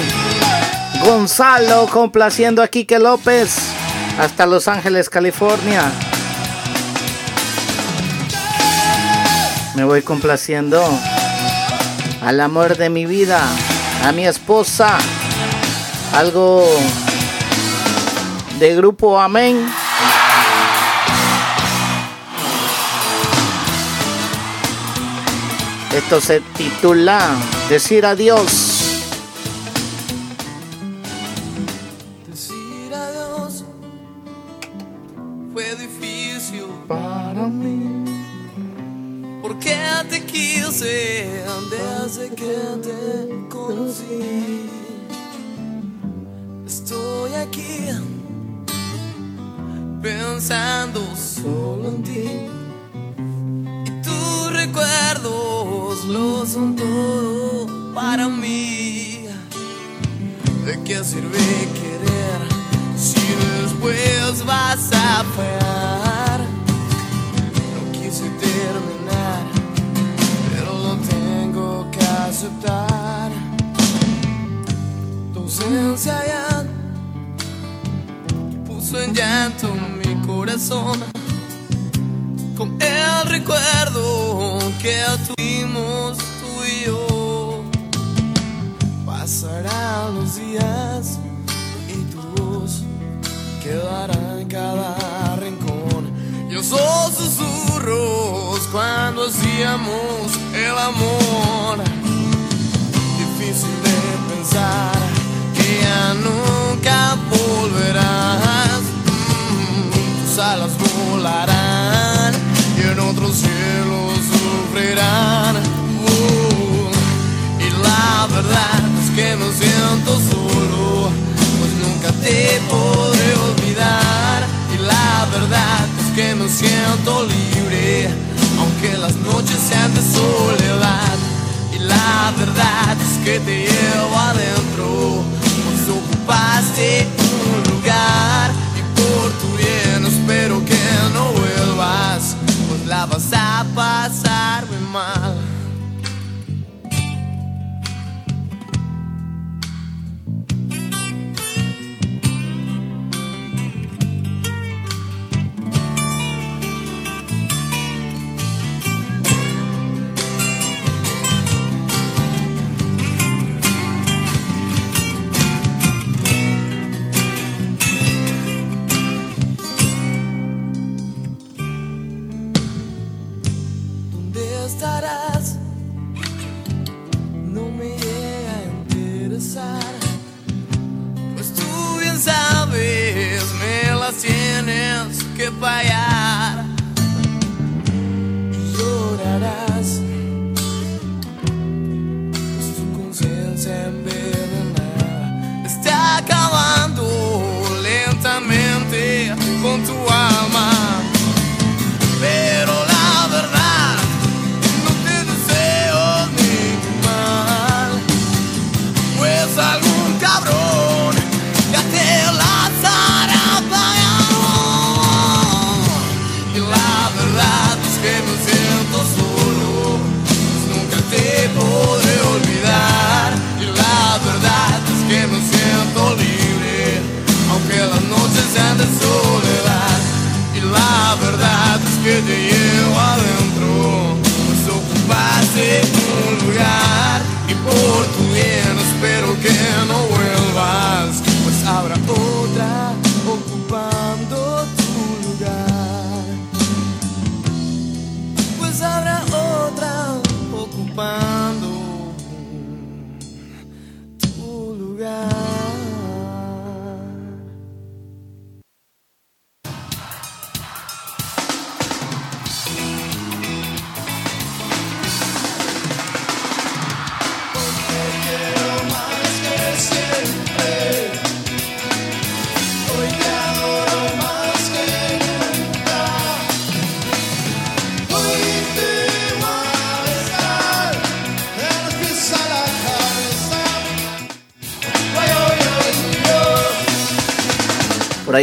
Gonzalo 1.02 1.86
complaciendo 1.86 2.62
a 2.62 2.68
Quique 2.68 2.98
López 2.98 3.56
hasta 4.18 4.44
Los 4.44 4.68
Ángeles, 4.68 5.08
California. 5.08 5.90
Me 9.76 9.84
voy 9.84 10.02
complaciendo 10.02 10.84
al 12.20 12.38
amor 12.38 12.76
de 12.76 12.90
mi 12.90 13.06
vida, 13.06 13.40
a 14.04 14.12
mi 14.12 14.26
esposa. 14.26 14.98
Algo 16.14 16.68
de 18.58 18.76
grupo 18.76 19.18
Amén. 19.18 19.72
Esto 25.96 26.20
se 26.20 26.40
titula 26.40 27.20
Decir 27.70 28.04
adiós. 28.04 28.71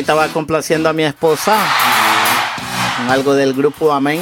estaba 0.10 0.28
complaciendo 0.30 0.90
a 0.90 0.94
mi 0.94 1.04
esposa 1.04 1.56
con 2.98 3.12
algo 3.12 3.36
del 3.36 3.54
grupo 3.54 3.94
Amén. 3.94 4.20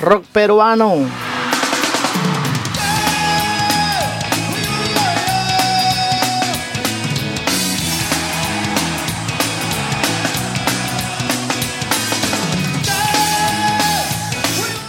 Rock 0.00 0.24
peruano. 0.32 1.06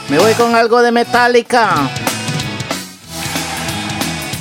Me 0.07 0.17
voy 0.17 0.33
con 0.35 0.55
algo 0.55 0.81
de 0.81 0.93
Metallica. 0.93 1.89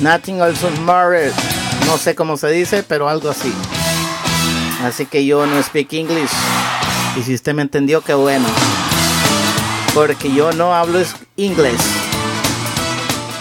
Nothing 0.00 0.40
else 0.40 0.70
matters. 0.82 1.53
No 1.86 1.98
sé 1.98 2.14
cómo 2.14 2.36
se 2.36 2.48
dice, 2.50 2.82
pero 2.82 3.08
algo 3.08 3.30
así. 3.30 3.52
Así 4.84 5.06
que 5.06 5.24
yo 5.24 5.46
no 5.46 5.62
speak 5.62 5.92
English. 5.92 6.30
Y 7.16 7.22
si 7.22 7.34
usted 7.34 7.54
me 7.54 7.62
entendió, 7.62 8.00
qué 8.02 8.14
bueno. 8.14 8.46
Porque 9.94 10.32
yo 10.32 10.52
no 10.52 10.74
hablo 10.74 11.00
inglés. 11.36 11.80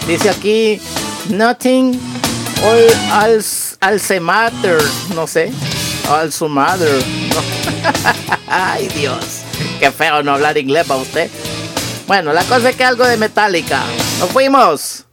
Dice 0.06 0.30
aquí, 0.30 0.80
nothing 1.28 1.98
all, 2.62 3.42
all, 3.80 4.20
matter. 4.20 4.78
No 5.14 5.26
sé. 5.26 5.52
All 6.08 6.32
su 6.32 6.48
mother. 6.48 7.02
No. 7.34 7.40
Ay 8.46 8.88
Dios. 8.88 9.42
Qué 9.80 9.90
feo 9.90 10.22
no 10.22 10.32
hablar 10.32 10.56
inglés 10.56 10.86
para 10.86 11.00
usted. 11.00 11.30
Bueno, 12.06 12.32
la 12.32 12.44
cosa 12.44 12.70
es 12.70 12.76
que 12.76 12.84
algo 12.84 13.06
de 13.06 13.16
metálica. 13.16 13.82
Nos 14.20 14.30
fuimos. 14.30 15.04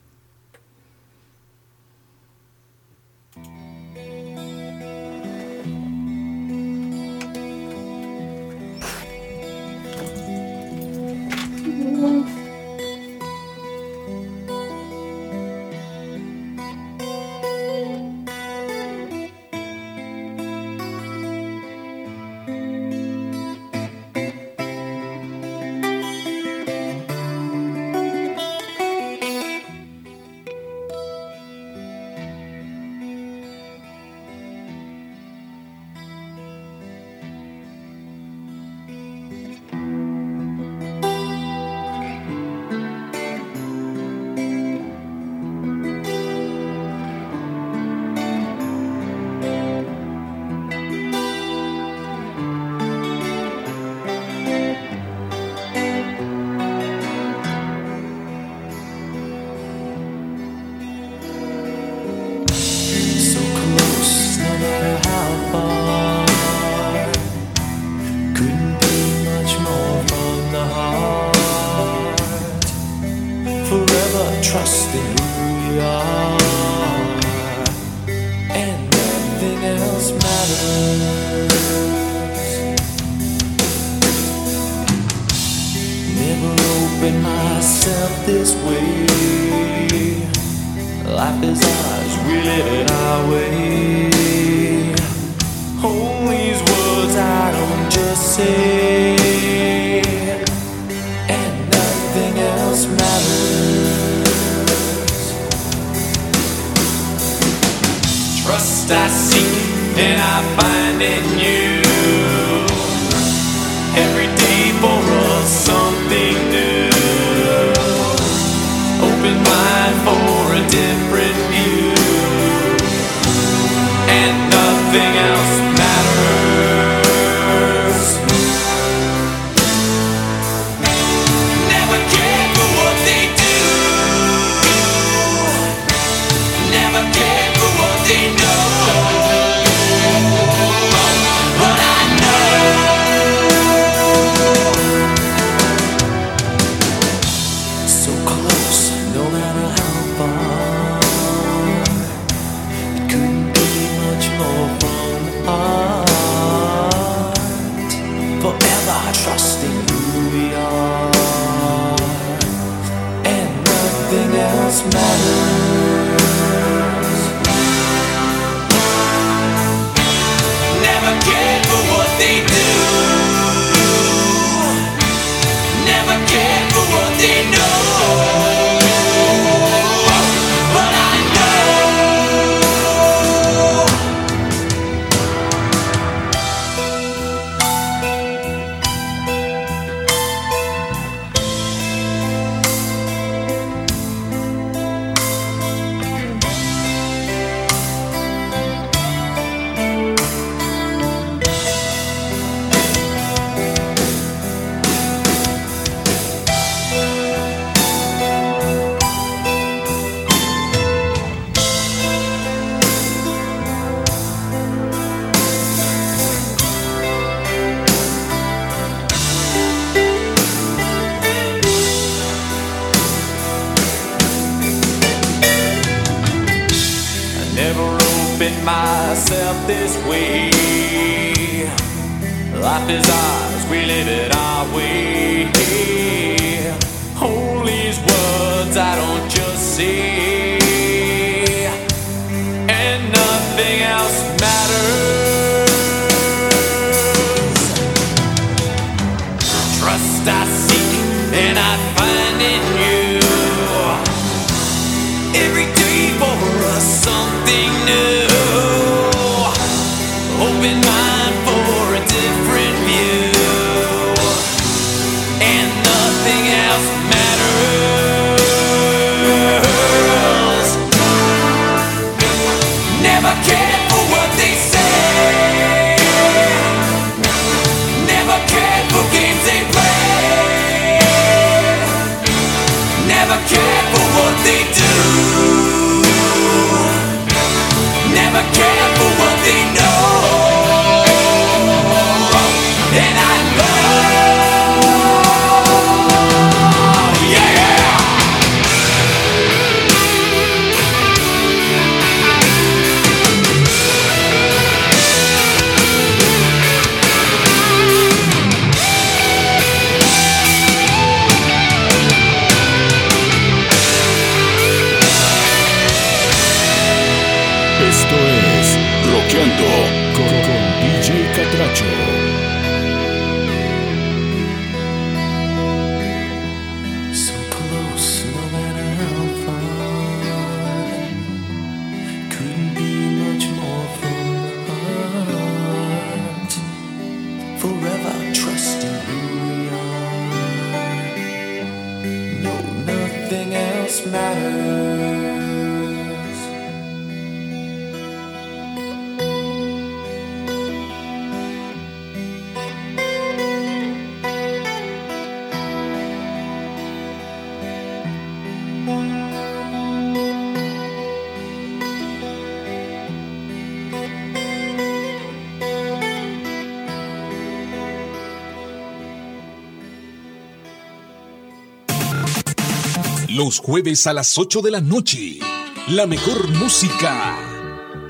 Jueves 373.72 374.06
a 374.06 374.12
las 374.12 374.38
8 374.38 374.62
de 374.64 374.70
la 374.70 374.82
noche. 374.82 375.40
La 375.88 376.06
mejor 376.06 376.50
música. 376.56 377.40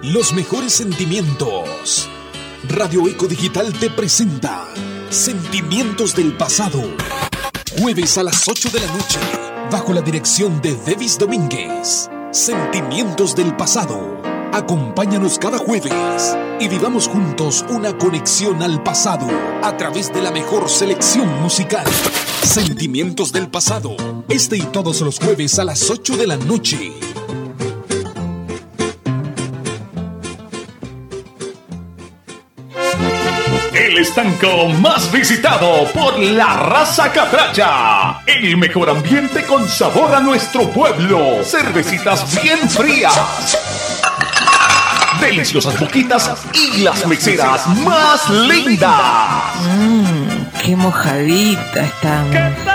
Los 0.01 0.34
mejores 0.34 0.74
sentimientos. 0.74 2.09
Radio 2.68 3.07
Eco 3.07 3.28
Digital 3.28 3.72
te 3.72 3.91
presenta 3.91 4.68
Sentimientos 5.12 6.16
del 6.16 6.36
Pasado. 6.36 6.82
Jueves 7.80 8.18
a 8.18 8.24
las 8.24 8.47
8 8.47 8.70
de 8.72 8.80
la 8.80 8.88
noche. 8.88 9.20
Bajo 9.70 9.93
la 9.93 10.01
dirección 10.01 10.64
de 10.64 10.74
Devis 10.74 11.20
Domínguez. 11.20 12.09
Sentimientos 12.32 13.36
del 13.36 13.55
Pasado. 13.55 14.20
Acompáñanos 14.53 15.38
cada 15.38 15.59
jueves 15.59 16.36
y 16.59 16.70
vivamos 16.70 17.07
juntos 17.07 17.64
una 17.70 17.95
conexión 17.99 18.64
al 18.64 18.82
pasado 18.82 19.28
a 19.62 19.78
través 19.78 20.12
de 20.12 20.24
la 20.24 20.32
mejor 20.32 20.68
selección 20.70 21.39
musical. 21.43 21.86
Sentimientos 22.41 23.32
del 23.32 23.47
pasado. 23.47 23.95
Este 24.32 24.55
y 24.55 24.61
todos 24.61 25.01
los 25.01 25.19
jueves 25.19 25.59
a 25.59 25.65
las 25.65 25.89
8 25.89 26.15
de 26.15 26.25
la 26.25 26.38
noche. 26.38 26.93
El 33.73 33.97
estanco 33.97 34.69
más 34.79 35.11
visitado 35.11 35.84
por 35.91 36.17
la 36.17 36.55
raza 36.55 37.11
catracha. 37.11 38.21
El 38.25 38.55
mejor 38.55 38.91
ambiente 38.91 39.43
con 39.43 39.67
sabor 39.67 40.15
a 40.15 40.21
nuestro 40.21 40.69
pueblo. 40.69 41.43
Cervecitas 41.43 42.41
bien 42.41 42.69
frías. 42.69 43.57
Deliciosas 45.19 45.77
boquitas 45.77 46.32
y 46.53 46.84
las 46.84 47.05
meseras 47.05 47.67
más 47.79 48.29
lindas. 48.29 48.95
Qué 50.63 50.73
mojadita 50.77 51.84
estamos. 51.84 52.70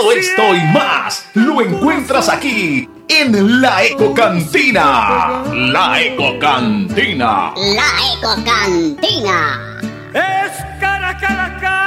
Todo 0.00 0.12
esto 0.12 0.54
y 0.54 0.62
más 0.72 1.26
lo 1.34 1.60
encuentras 1.60 2.30
aquí 2.30 2.88
en 3.06 3.60
la 3.60 3.84
Eco 3.84 4.14
Cantina. 4.14 5.42
La 5.52 6.00
Eco 6.00 6.38
Cantina. 6.38 7.52
La 7.54 7.84
Eco 8.10 8.34
Cantina. 8.42 9.78
Es 10.14 10.52
cara, 10.80 11.18
cara, 11.18 11.58
cara 11.60 11.60
la 11.60 11.79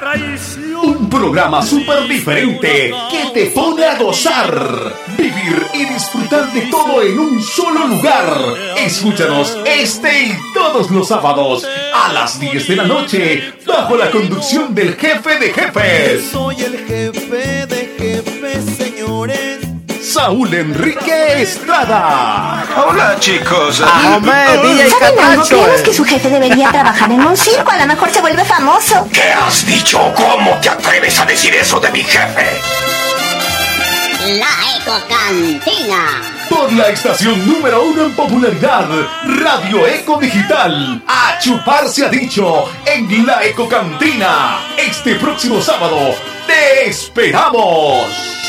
traición. 0.00 0.96
Un 0.96 1.10
programa 1.10 1.62
súper 1.62 2.08
diferente 2.08 2.92
que 3.10 3.30
te 3.34 3.46
pone 3.50 3.84
a 3.84 3.98
gozar, 3.98 4.94
vivir 5.16 5.66
y 5.74 5.84
disfrutar 5.84 6.50
de 6.52 6.62
todo 6.62 7.02
en 7.02 7.18
un 7.18 7.42
solo 7.42 7.86
lugar. 7.86 8.26
Escúchanos 8.78 9.58
este 9.66 10.24
y 10.24 10.32
todos 10.54 10.90
los 10.90 11.06
sábados 11.06 11.66
a 11.94 12.12
las 12.14 12.40
10 12.40 12.68
de 12.68 12.76
la 12.76 12.84
noche 12.84 13.52
bajo 13.66 13.96
la 13.96 14.10
conducción 14.10 14.74
del 14.74 14.96
jefe 14.96 15.38
de 15.38 15.52
jefes, 15.52 16.30
Soy 16.32 16.56
el 16.62 16.78
jefe 16.78 17.66
de 17.66 17.94
jefes, 17.98 18.64
señores. 18.76 19.69
Saúl 20.10 20.52
Enrique 20.52 21.40
Estrada. 21.40 22.66
Hola 22.84 23.16
chicos. 23.20 23.80
Ah, 23.84 24.16
hombre, 24.16 24.32
DJ 24.60 24.90
¿Saben 24.90 25.18
algo? 25.20 25.44
Creemos 25.44 25.82
que 25.82 25.94
su 25.94 26.04
jefe 26.04 26.28
debería 26.28 26.72
trabajar 26.72 27.12
en 27.12 27.24
un 27.24 27.36
circo. 27.36 27.70
A 27.70 27.78
lo 27.78 27.86
mejor 27.86 28.10
se 28.10 28.20
vuelve 28.20 28.44
famoso. 28.44 29.06
¿Qué 29.12 29.32
has 29.32 29.64
dicho? 29.64 30.12
¿Cómo 30.16 30.58
te 30.60 30.68
atreves 30.68 31.16
a 31.20 31.26
decir 31.26 31.54
eso 31.54 31.78
de 31.78 31.92
mi 31.92 32.02
jefe? 32.02 32.60
La 34.30 34.48
Eco 34.76 35.00
Cantina. 35.08 36.22
Por 36.48 36.72
la 36.72 36.88
estación 36.88 37.46
número 37.46 37.84
uno 37.84 38.06
en 38.06 38.12
popularidad, 38.16 38.88
Radio 39.24 39.86
Eco 39.86 40.18
Digital. 40.18 41.04
A 41.06 41.38
chupar 41.38 41.88
se 41.88 42.06
ha 42.06 42.08
dicho 42.08 42.68
en 42.84 43.24
la 43.24 43.44
Eco 43.44 43.68
Cantina. 43.68 44.58
Este 44.76 45.14
próximo 45.14 45.62
sábado, 45.62 46.16
te 46.48 46.88
esperamos. 46.88 48.40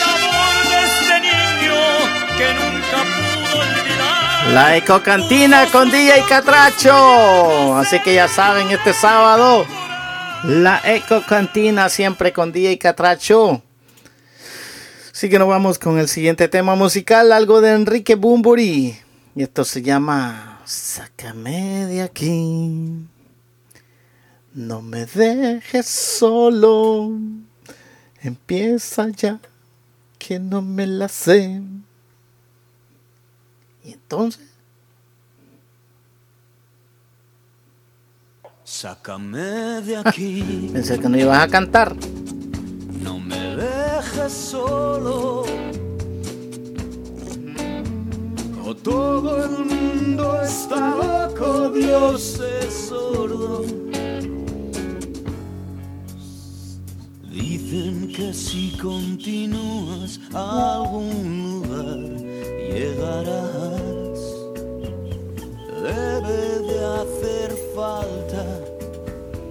La 4.53 4.75
Ecocantina 4.75 5.65
con 5.71 5.89
DJ 5.89 6.25
Catracho. 6.27 7.77
Así 7.77 7.99
que 7.99 8.13
ya 8.13 8.27
saben, 8.27 8.69
este 8.69 8.93
sábado, 8.93 9.65
la 10.43 10.81
Ecocantina 10.83 11.87
siempre 11.87 12.33
con 12.33 12.51
DJ 12.51 12.77
Catracho. 12.77 13.61
Así 15.13 15.29
que 15.29 15.39
nos 15.39 15.47
vamos 15.47 15.79
con 15.79 15.99
el 15.99 16.09
siguiente 16.09 16.47
tema 16.47 16.75
musical, 16.75 17.31
algo 17.31 17.61
de 17.61 17.73
Enrique 17.73 18.15
Bumburi. 18.15 18.97
Y 19.35 19.43
esto 19.43 19.63
se 19.63 19.81
llama 19.81 20.59
Sácame 20.65 21.85
de 21.85 22.01
aquí. 22.01 23.07
No 24.53 24.81
me 24.81 25.05
dejes 25.05 25.85
solo. 25.87 27.11
Empieza 28.21 29.07
ya, 29.09 29.39
que 30.17 30.39
no 30.39 30.61
me 30.61 30.87
la 30.87 31.07
sé. 31.07 31.61
Y 33.83 33.93
entonces. 33.93 34.47
Sácame 38.63 39.81
de 39.81 39.97
aquí, 39.97 40.69
Pensé 40.71 40.99
que 40.99 41.09
no 41.09 41.17
ibas 41.17 41.43
a 41.43 41.47
cantar. 41.47 41.95
no 43.03 43.19
me 43.19 43.55
dejes 43.55 44.31
solo. 44.31 45.43
O 48.63 48.75
todo 48.75 49.43
el 49.43 49.65
mundo 49.65 50.41
está 50.41 50.95
loco, 50.95 51.69
Dios 51.71 52.39
es 52.63 52.73
sordo. 52.73 53.65
Que 57.71 58.33
si 58.33 58.71
continúas 58.81 60.19
a 60.33 60.75
algún 60.75 61.61
lugar 61.61 61.99
llegarás. 62.67 64.19
Debe 65.81 66.59
de 66.67 66.79
hacer 66.99 67.55
falta 67.73 68.45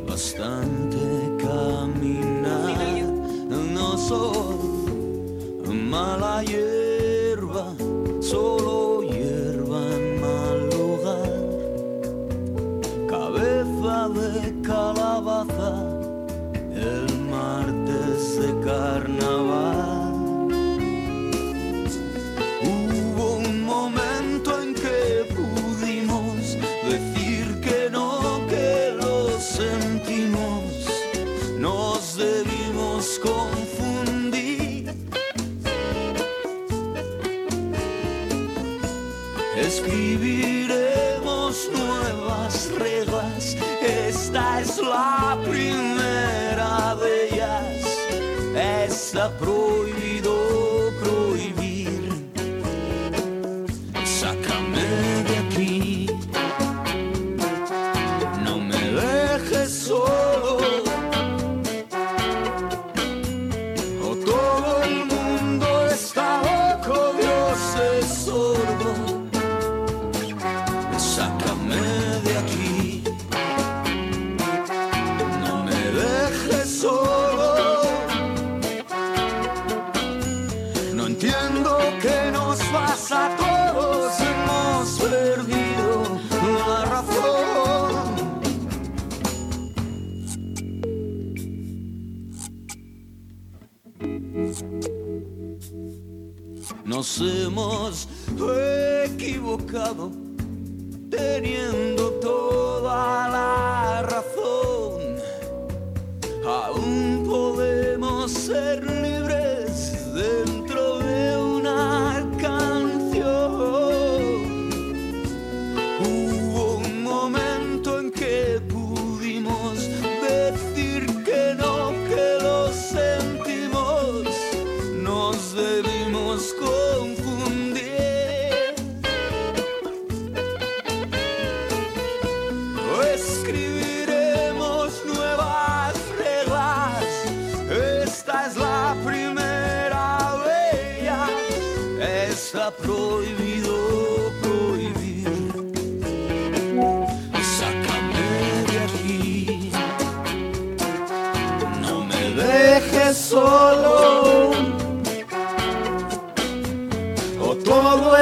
bastante 0.07 0.99
caminar. 1.39 3.07
No 3.49 3.97
soy 3.97 5.75
mala 5.75 6.45
hierba, 6.45 7.75
solo 8.21 9.01
hierba 9.01 9.81
en 9.97 10.21
mal 10.21 10.69
lugar. 10.77 11.41
Cabeza 13.09 14.11
de 14.11 14.50
carnaval. 18.71 19.80
Hemos 97.23 98.09
equivocado 99.05 100.11
teniendo 101.11 102.13
toda 102.13 103.29
la 103.29 104.03
razón. 104.09 105.17
Aún 106.47 107.27
podemos 107.29 108.31
ser 108.31 109.10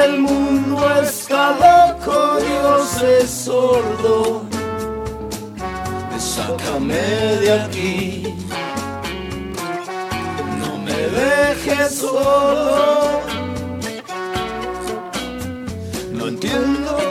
el 0.09 0.19
mundo 0.19 0.77
está 1.01 1.51
loco, 1.65 2.37
Dios 2.39 3.01
es 3.01 3.29
sordo. 3.29 4.43
Sácame 6.17 6.95
de 7.41 7.53
aquí, 7.61 8.23
no 10.61 10.77
me 10.79 10.93
dejes 10.93 11.95
solo. 11.95 13.21
No 16.11 16.27
entiendo 16.27 17.08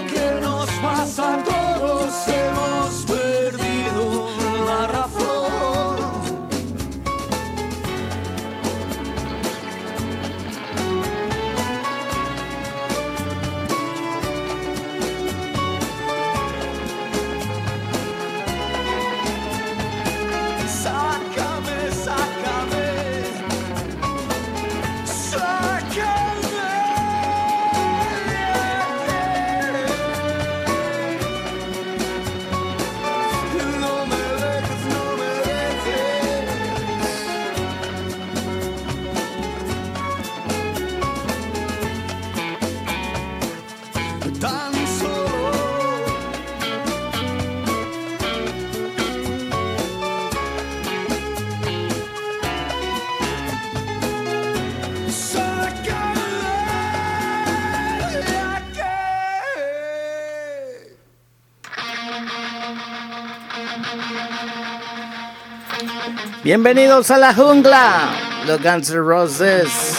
Bienvenidos 66.49 67.11
a 67.11 67.19
la 67.19 67.35
jungla, 67.35 68.09
los 68.47 68.63
Guns 68.63 68.89
N' 68.89 69.03
Roses. 69.07 69.98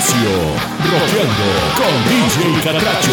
Roqueando 0.00 1.48
con 1.74 1.92
DJ 2.06 2.62
Caracacho. 2.62 3.07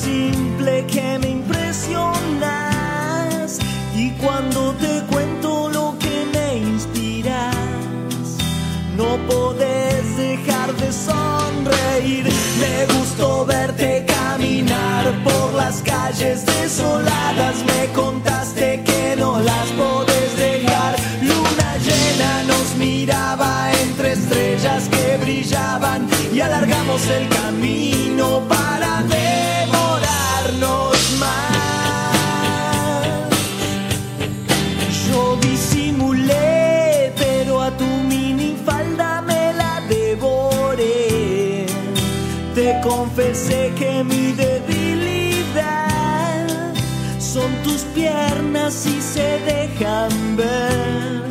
seem 0.00 0.49
confesé 43.10 43.72
que 43.76 44.04
mi 44.04 44.32
debilidad 44.32 45.66
son 47.18 47.50
tus 47.64 47.82
piernas 47.94 48.86
y 48.86 49.00
se 49.00 49.40
dejan 49.40 50.36
ver. 50.36 51.22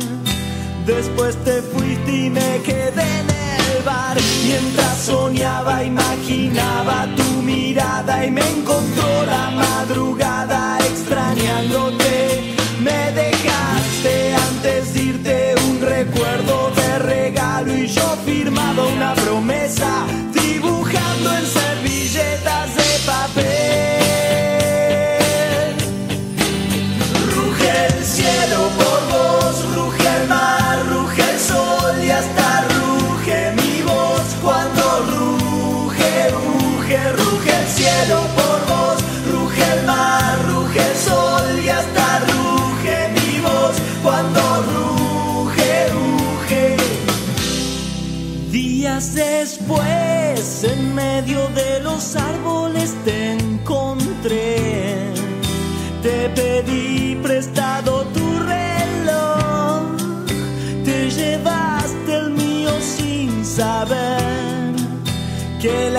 Después 0.84 1.36
te 1.44 1.62
fuiste 1.62 2.12
y 2.12 2.30
me 2.30 2.60
quedé 2.62 3.20
en 3.20 3.30
el 3.30 3.82
bar. 3.84 4.18
Mientras 4.44 4.98
soñaba, 4.98 5.82
imaginaba 5.82 7.06
tu 7.16 7.42
mirada 7.42 8.26
y 8.26 8.30
me 8.30 8.42
encontró 8.42 9.24
la 9.26 9.50
madrugada 9.50 10.78
extrañándote. 10.80 12.54
Me 12.82 13.12
dejaste 13.12 14.34
antes 14.34 14.94
de 14.94 15.02
irte 15.02 15.54
un 15.70 15.80
recuerdo 15.80 16.70
de 16.76 16.98
regalo 16.98 17.74
y 17.74 17.86
yo 17.86 18.16
firmado 18.24 18.88
una 18.88 19.14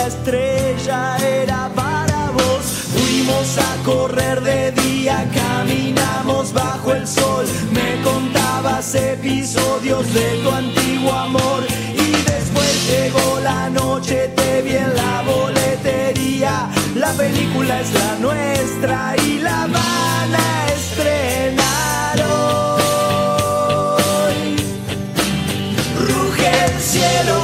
la 0.01 0.07
estrella 0.07 1.17
era 1.17 1.69
para 1.75 2.31
vos. 2.31 2.63
Fuimos 2.93 3.57
a 3.57 3.75
correr 3.83 4.41
de 4.41 4.71
día, 4.71 5.29
caminamos 5.33 6.53
bajo 6.53 6.93
el 6.93 7.05
sol. 7.07 7.45
Me 7.71 8.01
contabas 8.01 8.95
episodios 8.95 10.11
de 10.13 10.39
tu 10.43 10.49
antiguo 10.49 11.13
amor. 11.13 11.63
Y 11.93 12.11
después 12.33 12.89
llegó 12.89 13.39
la 13.43 13.69
noche, 13.69 14.29
te 14.35 14.61
vi 14.63 14.75
en 14.75 14.95
la 14.95 15.21
boletería. 15.21 16.69
La 16.95 17.13
película 17.13 17.79
es 17.81 17.93
la 17.93 18.15
nuestra 18.19 19.15
y 19.27 19.37
la 19.39 19.67
van 19.67 20.35
a 20.35 20.67
estrenar 20.77 22.17
hoy. 22.33 24.55
Ruge 26.07 26.65
el 26.65 26.79
cielo. 26.79 27.40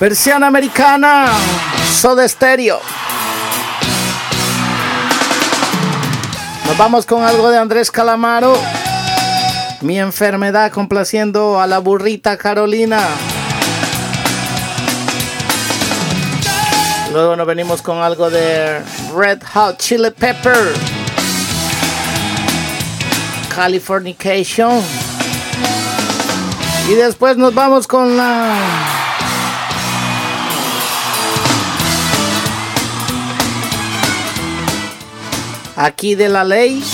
Versión 0.00 0.42
americana. 0.42 1.26
Soda 1.92 2.26
Stereo. 2.26 2.80
Nos 6.64 6.78
vamos 6.78 7.04
con 7.04 7.22
algo 7.22 7.50
de 7.50 7.58
Andrés 7.58 7.90
Calamaro. 7.90 8.56
Mi 9.82 9.98
enfermedad 10.00 10.72
complaciendo 10.72 11.60
a 11.60 11.66
la 11.66 11.80
burrita 11.80 12.38
Carolina. 12.38 12.98
Luego 17.12 17.36
nos 17.36 17.46
venimos 17.46 17.82
con 17.82 17.98
algo 17.98 18.30
de 18.30 18.80
Red 19.14 19.42
Hot 19.52 19.76
Chili 19.76 20.10
Pepper. 20.12 20.72
Californication. 23.54 24.80
Y 26.88 26.94
después 26.94 27.36
nos 27.36 27.54
vamos 27.54 27.86
con 27.86 28.16
la 28.16 28.99
aquí 35.80 36.14
de 36.14 36.28
la 36.28 36.44
ley 36.44 36.84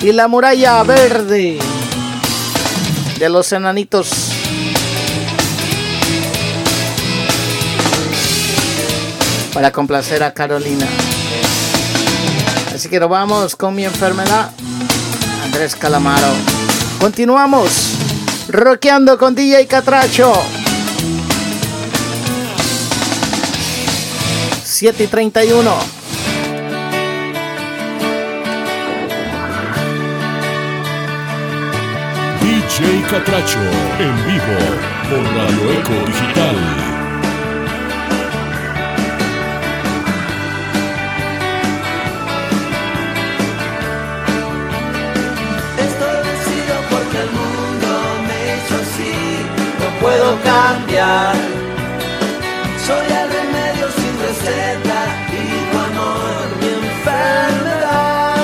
y 0.00 0.12
la 0.12 0.28
muralla 0.28 0.82
verde 0.82 1.58
de 3.18 3.28
los 3.28 3.52
enanitos. 3.52 4.08
Para 9.52 9.72
complacer 9.72 10.22
a 10.22 10.32
Carolina. 10.32 10.86
Así 12.74 12.88
que 12.88 13.00
nos 13.00 13.08
vamos 13.08 13.56
con 13.56 13.74
mi 13.74 13.84
enfermedad. 13.84 14.50
Andrés 15.44 15.76
Calamaro. 15.76 16.32
Continuamos. 17.00 17.92
Rockeando 18.48 19.18
con 19.18 19.34
DJ 19.34 19.66
Catracho. 19.66 20.32
7 24.64 25.04
y 25.04 25.06
31. 25.06 25.85
Catracho 33.10 33.60
en 34.00 34.14
vivo 34.26 34.58
por 35.08 35.22
Radio 35.36 35.62
Eco 35.78 35.94
Digital. 36.06 36.56
Estoy 45.78 46.16
vencido 46.28 46.74
porque 46.90 47.18
el 47.18 47.30
mundo 47.30 47.88
me 48.26 48.38
hizo 48.56 48.74
así. 48.74 49.14
No 49.78 49.88
puedo 50.00 50.28
cambiar. 50.42 51.34
Soy 52.84 53.06
el 53.06 53.28
remedio 53.30 53.86
sin 53.98 54.14
receta 54.26 54.98
y 55.30 55.34
tu 55.70 55.76
amor 55.78 56.44
mi 56.60 56.68
enfermedad. 56.88 58.36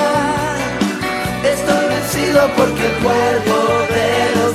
Estoy 1.43 1.83
vencido 1.89 2.39
porque 2.55 2.83
el 2.87 2.95
cuerpo 3.03 3.55
de 3.93 4.09
los 4.39 4.52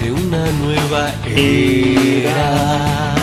de 0.00 0.12
una 0.12 0.44
nueva 0.62 1.12
era. 1.26 3.14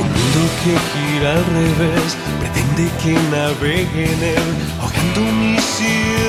Un 0.00 0.08
mundo 0.16 0.40
que 0.62 0.72
gira 0.90 1.28
al 1.32 1.44
revés, 1.46 2.10
pretende 2.40 2.84
que 3.02 3.12
navegue 3.30 4.04
en 4.12 4.20
él, 4.22 4.48
ahogando 4.80 5.20
mis 5.40 5.68
ideas. 5.80 6.24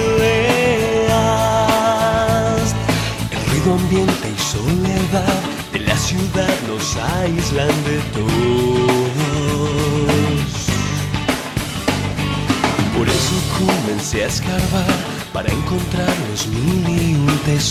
El 3.31 3.41
ruido 3.49 3.69
ambiente 3.73 4.27
y 4.35 4.39
soledad 4.41 5.39
de 5.71 5.79
la 5.79 5.97
ciudad 5.97 6.55
nos 6.67 6.85
aíslan 6.97 7.75
de 7.85 7.97
todos. 8.13 8.95
Por 12.97 13.07
eso 13.09 13.35
comencé 13.59 14.23
a 14.23 14.27
escarbar 14.27 15.15
para 15.35 15.51
encontrar 15.51 16.13
los 16.31 16.47
un 16.47 16.74
El 17.55 17.61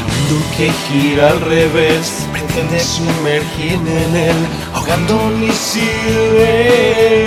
mundo 0.00 0.36
que 0.56 0.72
gira 0.88 1.24
al 1.32 1.40
revés 1.42 2.26
pretende 2.32 2.80
sumergirme 2.80 4.04
en 4.04 4.16
él, 4.16 4.36
ahogando 4.72 5.28
mis 5.38 5.76
ideas. 5.76 7.26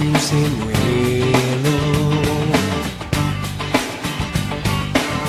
Fui 0.00 0.08
un 0.08 0.20
señuelo. 0.20 1.76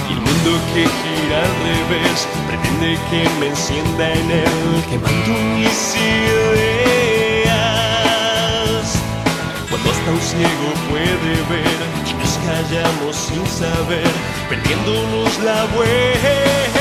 Y 0.07 0.11
el 0.13 0.21
mundo 0.21 0.51
que 0.73 0.83
gira 0.99 1.37
al 1.43 1.53
revés 1.67 2.19
pretende 2.47 2.89
que 3.09 3.21
me 3.39 3.47
encienda 3.47 4.05
en 4.13 4.27
él, 4.31 4.83
quemando 4.89 5.33
mis 5.55 5.81
ideas. 5.95 6.81
Cuando 9.69 9.87
hasta 9.91 10.09
un 10.11 10.21
ciego 10.21 10.67
puede 10.89 11.33
ver 11.51 11.79
y 12.07 12.13
nos 12.13 12.33
callamos 12.45 13.15
sin 13.15 13.45
saber, 13.47 14.11
perdiéndonos 14.49 15.31
la 15.39 15.65
vuelta. 15.75 16.80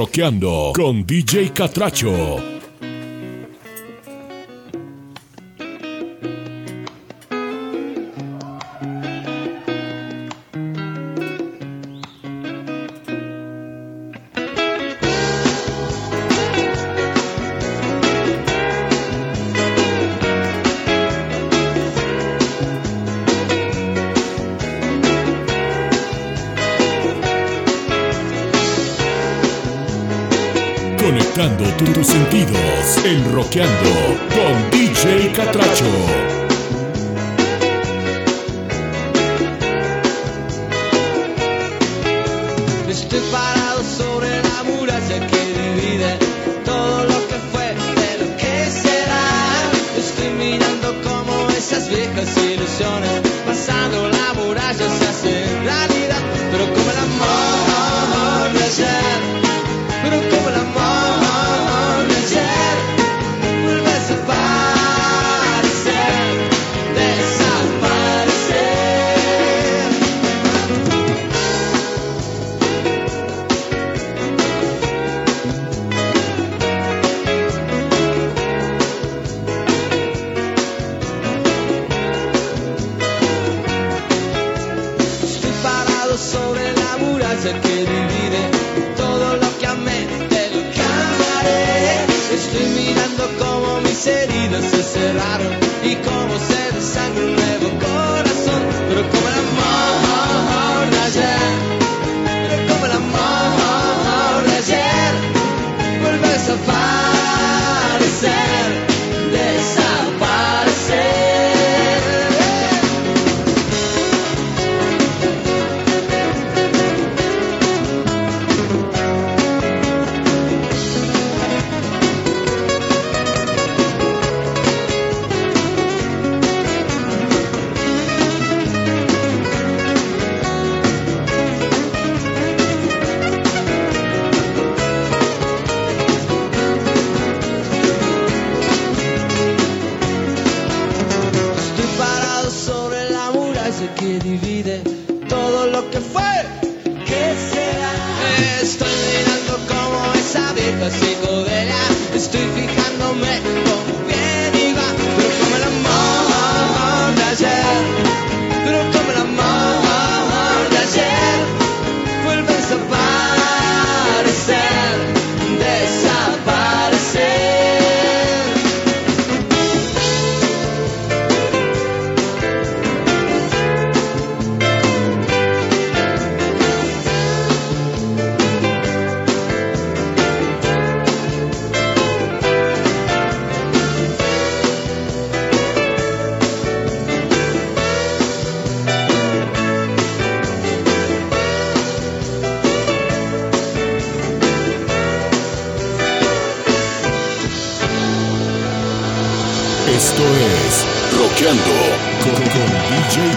Roqueando 0.00 0.72
con 0.74 1.04
DJ 1.04 1.52
Catracho. 1.52 2.59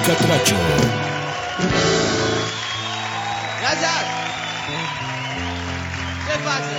Catracho. 0.06 0.56
Gracias. 3.62 4.04
¿Qué 6.28 6.36
pasa? 6.44 6.78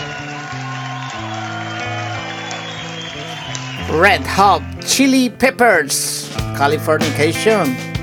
Red 3.98 4.26
Hot 4.36 4.62
Chili 4.84 5.30
Peppers, 5.30 6.28
Californication. 6.56 7.93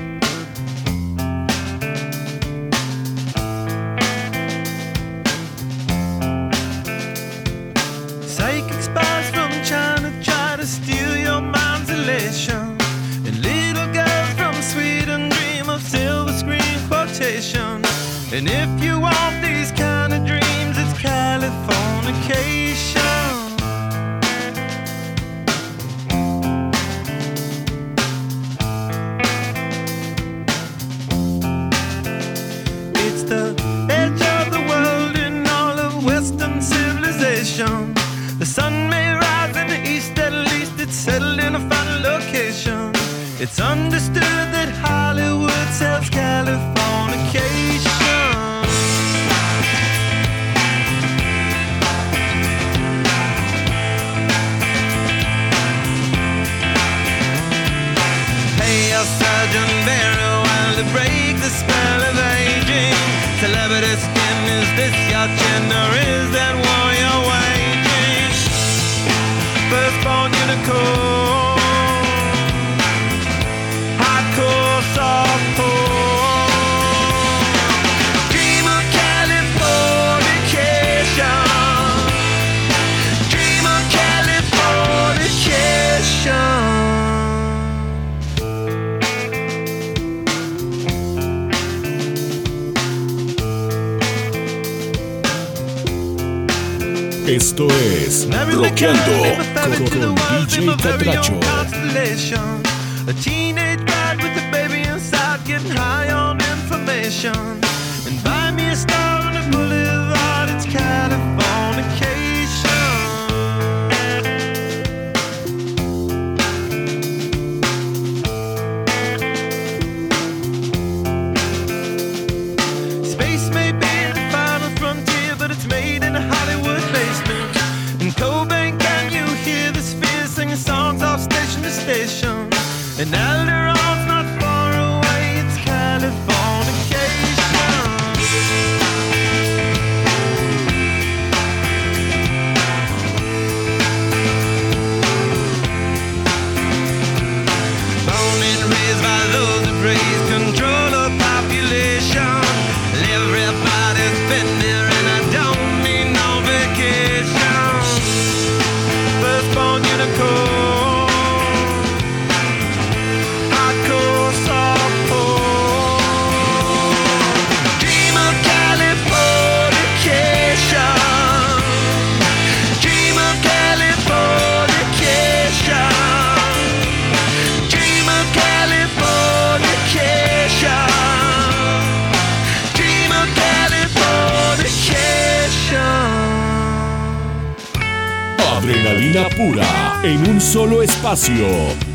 Espacio. 191.11 191.45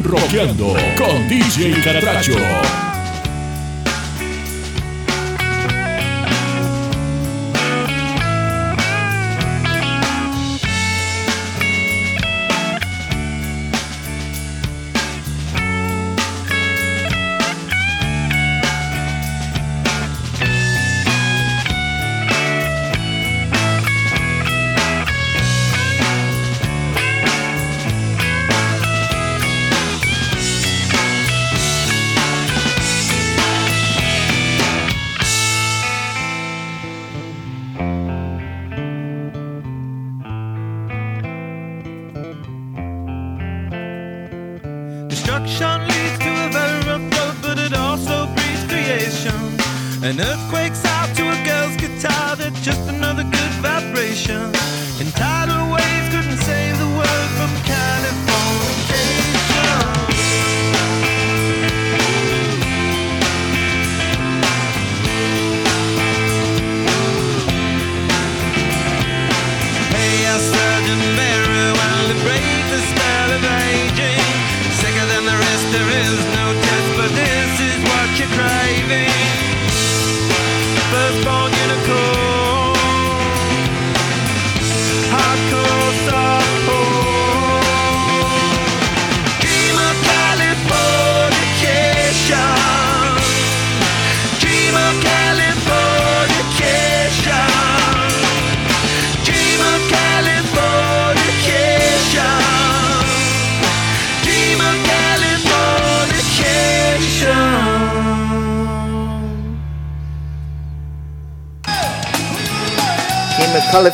Rockeando 0.02 0.76
con 0.96 1.26
DJ 1.26 1.80
Catracho. 1.82 2.05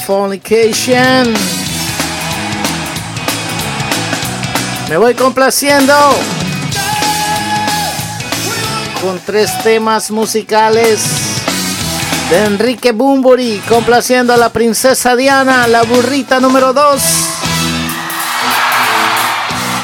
Californication. 0.03 1.33
Me 4.89 4.97
voy 4.97 5.15
complaciendo 5.15 5.95
con 9.01 9.21
tres 9.25 9.51
temas 9.63 10.11
musicales 10.11 11.05
de 12.31 12.45
Enrique 12.47 12.91
Bumburi, 12.91 13.63
complaciendo 13.69 14.33
a 14.33 14.37
la 14.37 14.49
princesa 14.49 15.15
Diana, 15.15 15.69
la 15.69 15.83
burrita 15.85 16.41
número 16.41 16.73
2. 16.73 17.03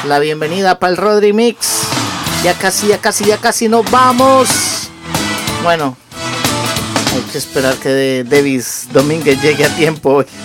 La 0.05 0.19
bienvenida 0.19 0.79
para 0.79 0.91
el 0.91 0.97
Rodri 0.97 1.31
Mix. 1.31 1.83
Ya 2.43 2.53
casi, 2.55 2.87
ya 2.87 2.97
casi, 2.97 3.23
ya 3.23 3.37
casi 3.37 3.69
nos 3.69 3.89
vamos. 3.89 4.49
Bueno, 5.63 5.95
hay 7.13 7.21
que 7.31 7.37
esperar 7.37 7.75
que 7.75 8.23
Davis 8.23 8.87
Domínguez 8.91 9.39
llegue 9.41 9.65
a 9.65 9.69
tiempo 9.69 10.15
hoy. 10.15 10.25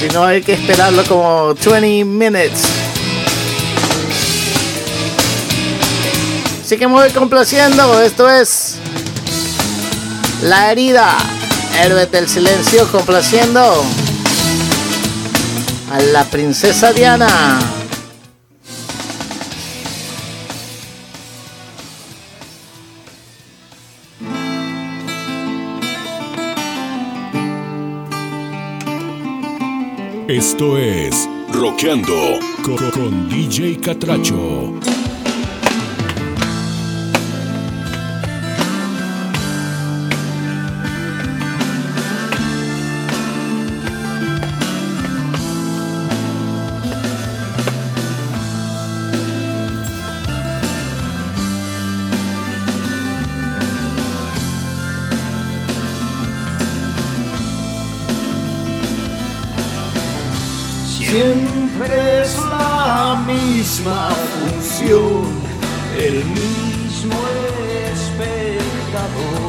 si 0.00 0.08
no, 0.08 0.24
hay 0.24 0.42
que 0.42 0.54
esperarlo 0.54 1.04
como 1.04 1.54
20 1.54 2.04
minutes. 2.04 2.64
Así 6.64 6.76
que 6.76 6.88
me 6.88 6.94
voy 6.94 7.10
complaciendo. 7.10 8.02
Esto 8.02 8.28
es 8.30 8.76
La 10.42 10.72
herida. 10.72 11.16
Héroe 11.80 12.06
del 12.06 12.28
silencio 12.28 12.90
complaciendo 12.90 13.84
a 15.92 16.00
la 16.12 16.24
princesa 16.24 16.92
Diana. 16.92 17.75
Esto 30.48 30.78
es 30.78 31.28
Rockeando 31.52 32.38
con, 32.62 32.76
con 32.92 33.28
DJ 33.28 33.80
Catracho. 33.80 34.85
Misma 63.66 64.10
función, 64.10 65.24
el 65.98 66.24
mismo 66.24 67.16
espectador, 67.90 69.45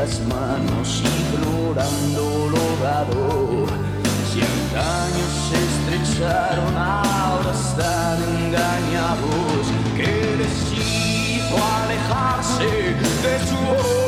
las 0.00 0.18
manos 0.20 1.02
implorando 1.04 2.48
lo 2.54 2.66
dado. 2.82 3.66
Si 4.28 4.40
antaños 4.40 5.32
se 5.48 5.58
estrecharon 5.70 6.74
ahora 6.74 7.52
están 7.52 8.18
engañados. 8.44 9.62
Que 9.96 10.12
hizo 10.72 11.56
alejarse 11.82 12.68
de 13.24 13.34
su 13.48 13.58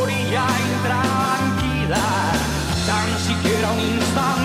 orilla 0.01 0.47
intranquila. 0.73 2.06
Tan 2.89 3.09
siquiera 3.27 3.66
un 3.73 3.81
instante 3.81 4.41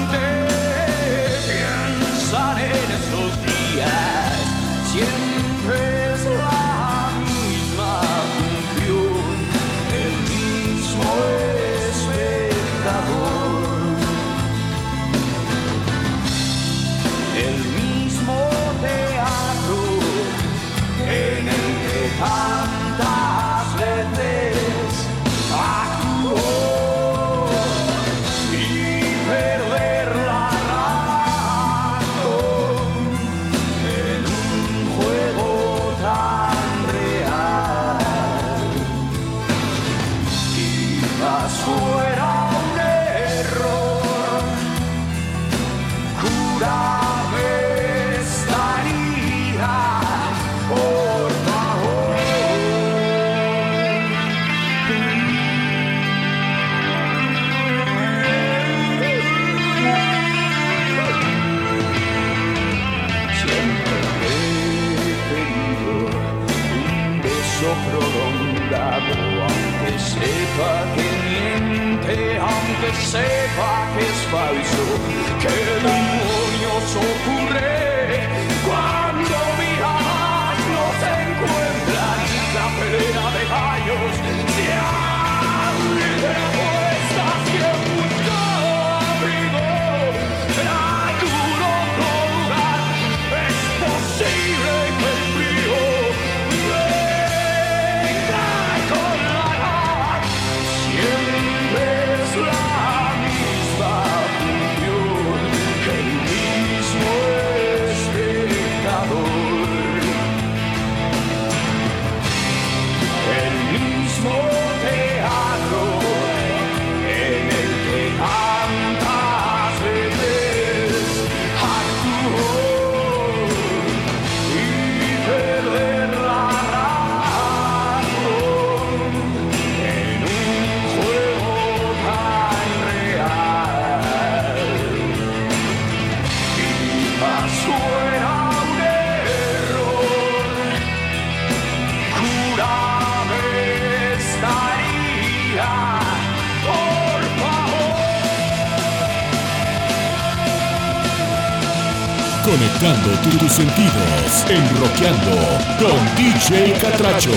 Conectando 152.80 153.40
tus 153.40 153.52
sentidos, 153.54 154.45
enroqueando 154.48 155.36
con 155.80 156.16
DJ 156.16 156.74
Catracho. 156.80 157.32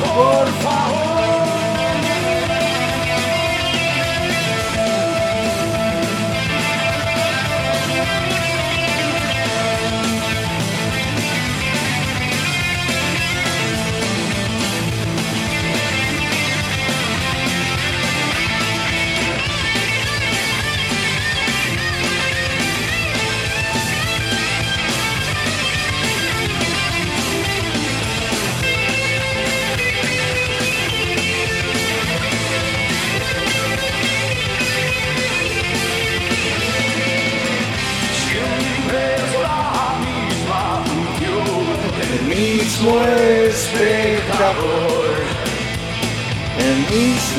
por 0.00 0.46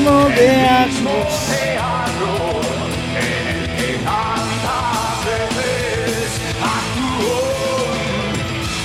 mismo 0.00 0.26
teatro 0.34 1.10
en 3.16 3.46
el 3.48 3.62
que 3.76 3.92
tantas 4.04 5.24
veces 5.56 6.30
actuó 6.62 7.40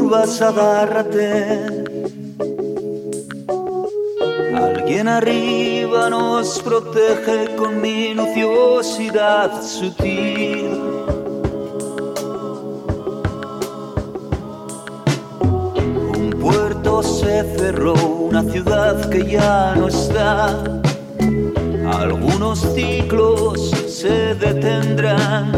curvas, 0.09 0.41
agárrate. 0.41 1.59
Alguien 4.55 5.07
arriba 5.07 6.09
nos 6.09 6.59
protege 6.59 7.55
con 7.55 7.79
minuciosidad 7.81 9.61
sutil. 9.61 10.71
Un 16.17 16.37
puerto 16.41 17.03
se 17.03 17.43
cerró, 17.57 17.93
una 17.93 18.43
ciudad 18.43 19.09
que 19.09 19.25
ya 19.25 19.75
no 19.75 19.87
está. 19.87 20.63
Algunos 21.91 22.59
ciclos 22.73 23.71
se 23.87 24.33
detendrán. 24.35 25.51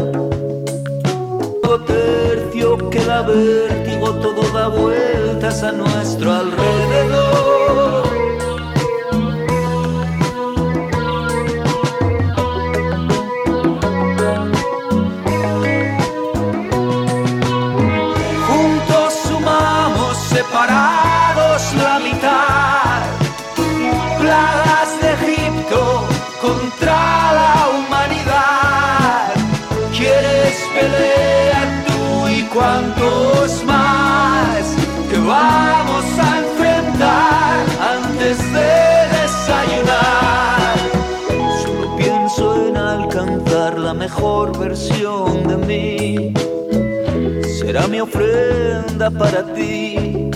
Otro 1.64 1.86
tercio 1.86 2.90
que 2.90 3.00
la 3.06 3.22
ver 3.22 3.81
todo 4.20 4.42
da 4.52 4.68
vueltas 4.68 5.64
a 5.64 5.72
nuestro 5.72 6.32
alrededor. 6.32 7.61
para 49.18 49.44
ti. 49.54 50.30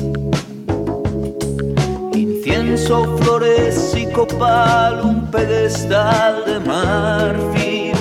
Incienso, 2.14 3.18
flores 3.18 3.96
y 3.96 4.06
copal, 4.12 5.02
un 5.04 5.32
pedestal 5.32 6.44
de 6.46 6.60
marfil. 6.60 7.96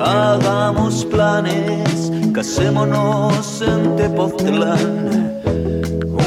Hagamos 0.00 1.04
planes, 1.06 2.12
casémonos 2.32 3.62
en 3.62 3.96
Tepoztlán. 3.96 5.40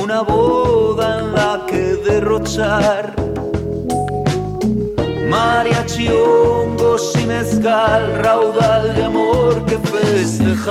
Una 0.02 0.22
boda 0.22 1.20
en 1.20 1.34
la 1.34 1.66
que 1.68 1.96
derrochar 2.06 3.14
mariachi, 5.30 6.10
hongos 6.10 7.14
y 7.16 7.26
mezcal, 7.26 8.20
raudal 8.24 8.96
de 8.96 9.04
amor 9.04 9.66
que 9.66 9.78
festejar. 9.78 10.70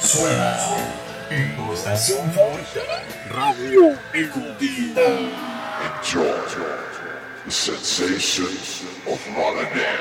Suena 0.00 0.56
en 1.30 1.56
tu 1.56 1.72
estación 1.72 2.30
favorita. 2.32 2.80
Radio 3.30 3.96
Ecutita. 4.12 5.00
Enjoy 5.80 6.28
the 7.44 7.50
sensations 7.50 8.84
of 9.06 9.18
Rotterdam. 9.34 9.98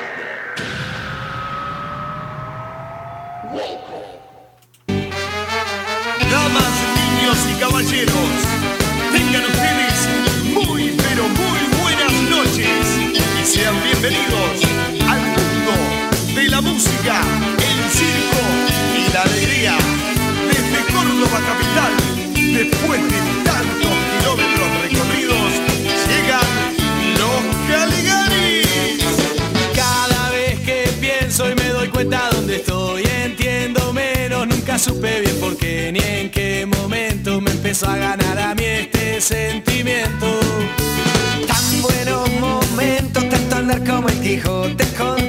Welcome. 3.53 4.17
Damas, 6.29 6.73
niños 6.95 7.37
y 7.49 7.59
caballeros, 7.59 8.33
tengan 9.13 9.45
ustedes 9.45 10.07
muy 10.53 10.97
pero 10.97 11.23
muy 11.29 11.81
buenas 11.81 12.13
noches 12.29 12.87
y 13.41 13.45
sean 13.45 13.75
bienvenidos 13.83 14.63
al 15.07 15.21
mundo 15.21 16.07
de 16.35 16.49
la 16.49 16.61
música, 16.61 17.21
capital, 21.47 21.93
después 22.33 23.01
de 23.11 23.19
tantos 23.43 23.95
kilómetros 24.11 24.69
recorridos, 24.83 25.51
llegan 26.09 26.49
los 27.19 27.41
Caligaris. 27.69 28.67
Cada 29.73 30.29
vez 30.31 30.59
que 30.59 30.89
pienso 30.99 31.49
y 31.49 31.55
me 31.55 31.69
doy 31.69 31.87
cuenta 31.87 32.29
dónde 32.33 32.57
estoy, 32.57 33.03
entiendo 33.23 33.93
menos, 33.93 34.47
nunca 34.47 34.77
supe 34.77 35.21
bien 35.21 35.39
por 35.39 35.55
qué 35.55 35.91
ni 35.93 35.99
en 35.99 36.31
qué 36.31 36.65
momento 36.65 37.39
me 37.39 37.51
empezó 37.51 37.87
a 37.87 37.95
ganar 37.95 38.37
a 38.39 38.53
mí 38.53 38.65
este 38.65 39.21
sentimiento. 39.21 40.27
Tan 41.47 41.81
buenos 41.81 42.29
momentos, 42.41 43.29
tanto 43.29 43.55
andar 43.55 43.83
como 43.85 44.09
el 44.09 44.19
Quijote 44.19 44.85
contra 44.97 45.26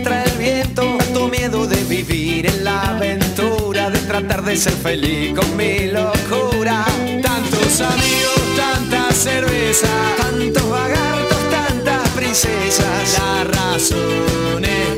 tratar 4.21 4.45
de 4.45 4.57
ser 4.57 4.73
feliz 4.73 5.39
con 5.39 5.57
mi 5.57 5.91
locura. 5.91 6.85
Tantos 7.23 7.81
amigos, 7.81 8.43
tanta 8.57 9.13
cerveza, 9.13 9.87
Tantos 10.17 10.69
vagartos, 10.69 11.39
tantas 11.51 12.09
princesas, 12.11 13.19
las 13.19 13.47
razones 13.47 14.98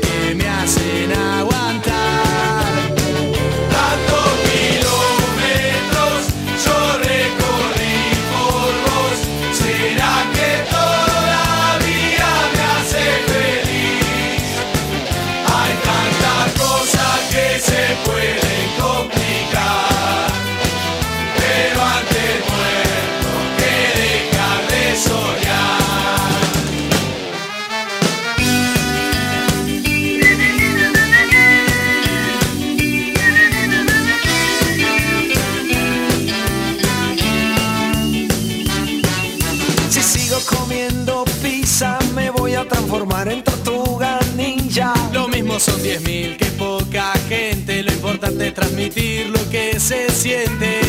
10.000, 46.03 46.37
que 46.37 46.45
poca 46.51 47.13
gente, 47.27 47.83
lo 47.83 47.91
importante 47.91 48.47
es 48.47 48.53
transmitir 48.53 49.27
lo 49.29 49.49
que 49.49 49.79
se 49.79 50.09
siente. 50.09 50.79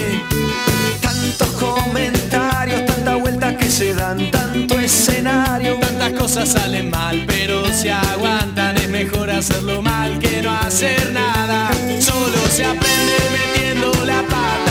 Tantos 1.01 1.49
comentarios, 1.53 2.85
tanta 2.87 3.17
vuelta 3.17 3.57
que 3.57 3.71
se 3.71 3.95
dan, 3.95 4.31
tanto 4.31 4.79
escenario. 4.79 5.77
Tantas 5.77 6.13
cosas 6.13 6.49
salen 6.51 6.91
mal, 6.91 7.25
pero 7.27 7.67
se 7.73 7.91
aguantan, 7.91 8.77
es 8.77 8.89
mejor 8.89 9.31
hacerlo 9.31 9.83
mal 9.83 10.19
que 10.19 10.43
no 10.43 10.53
hacer 10.53 11.13
nada. 11.13 11.71
Solo 12.01 12.39
se 12.51 12.65
aprende 12.65 13.17
metiendo 13.33 13.93
la 14.05 14.23
pata. 14.23 14.62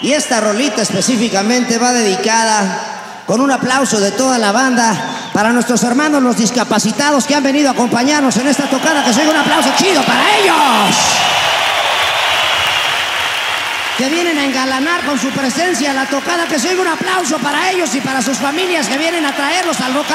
Y 0.00 0.12
esta 0.12 0.40
rolita 0.40 0.82
específicamente 0.82 1.78
va 1.78 1.92
dedicada 1.92 3.24
con 3.26 3.40
un 3.40 3.50
aplauso 3.50 4.00
de 4.00 4.12
toda 4.12 4.38
la 4.38 4.52
banda 4.52 4.94
para 5.32 5.52
nuestros 5.52 5.82
hermanos 5.84 6.22
los 6.22 6.36
discapacitados 6.36 7.24
que 7.24 7.34
han 7.34 7.42
venido 7.42 7.68
a 7.68 7.72
acompañarnos 7.72 8.36
en 8.36 8.48
esta 8.48 8.68
tocada. 8.68 9.04
Que 9.04 9.12
se 9.12 9.20
oiga 9.20 9.32
un 9.32 9.38
aplauso 9.38 9.70
chido 9.76 10.02
para 10.02 10.22
ellos. 10.38 10.96
Que 13.98 14.08
vienen 14.08 14.38
a 14.38 14.44
engalanar 14.44 15.04
con 15.04 15.18
su 15.18 15.30
presencia 15.30 15.92
la 15.92 16.06
tocada. 16.06 16.46
Que 16.46 16.58
se 16.58 16.68
oiga 16.68 16.82
un 16.82 16.88
aplauso 16.88 17.38
para 17.38 17.70
ellos 17.70 17.94
y 17.94 18.00
para 18.00 18.22
sus 18.22 18.38
familias 18.38 18.88
que 18.88 18.98
vienen 18.98 19.24
a 19.24 19.32
traerlos 19.34 19.80
al 19.80 19.94
rock. 19.94 20.06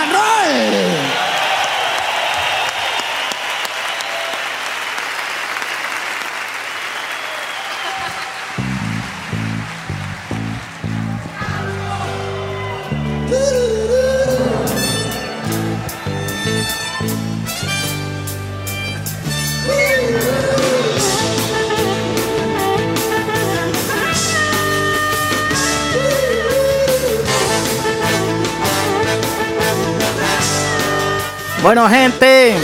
Bueno, 31.67 31.89
gente, 31.89 32.55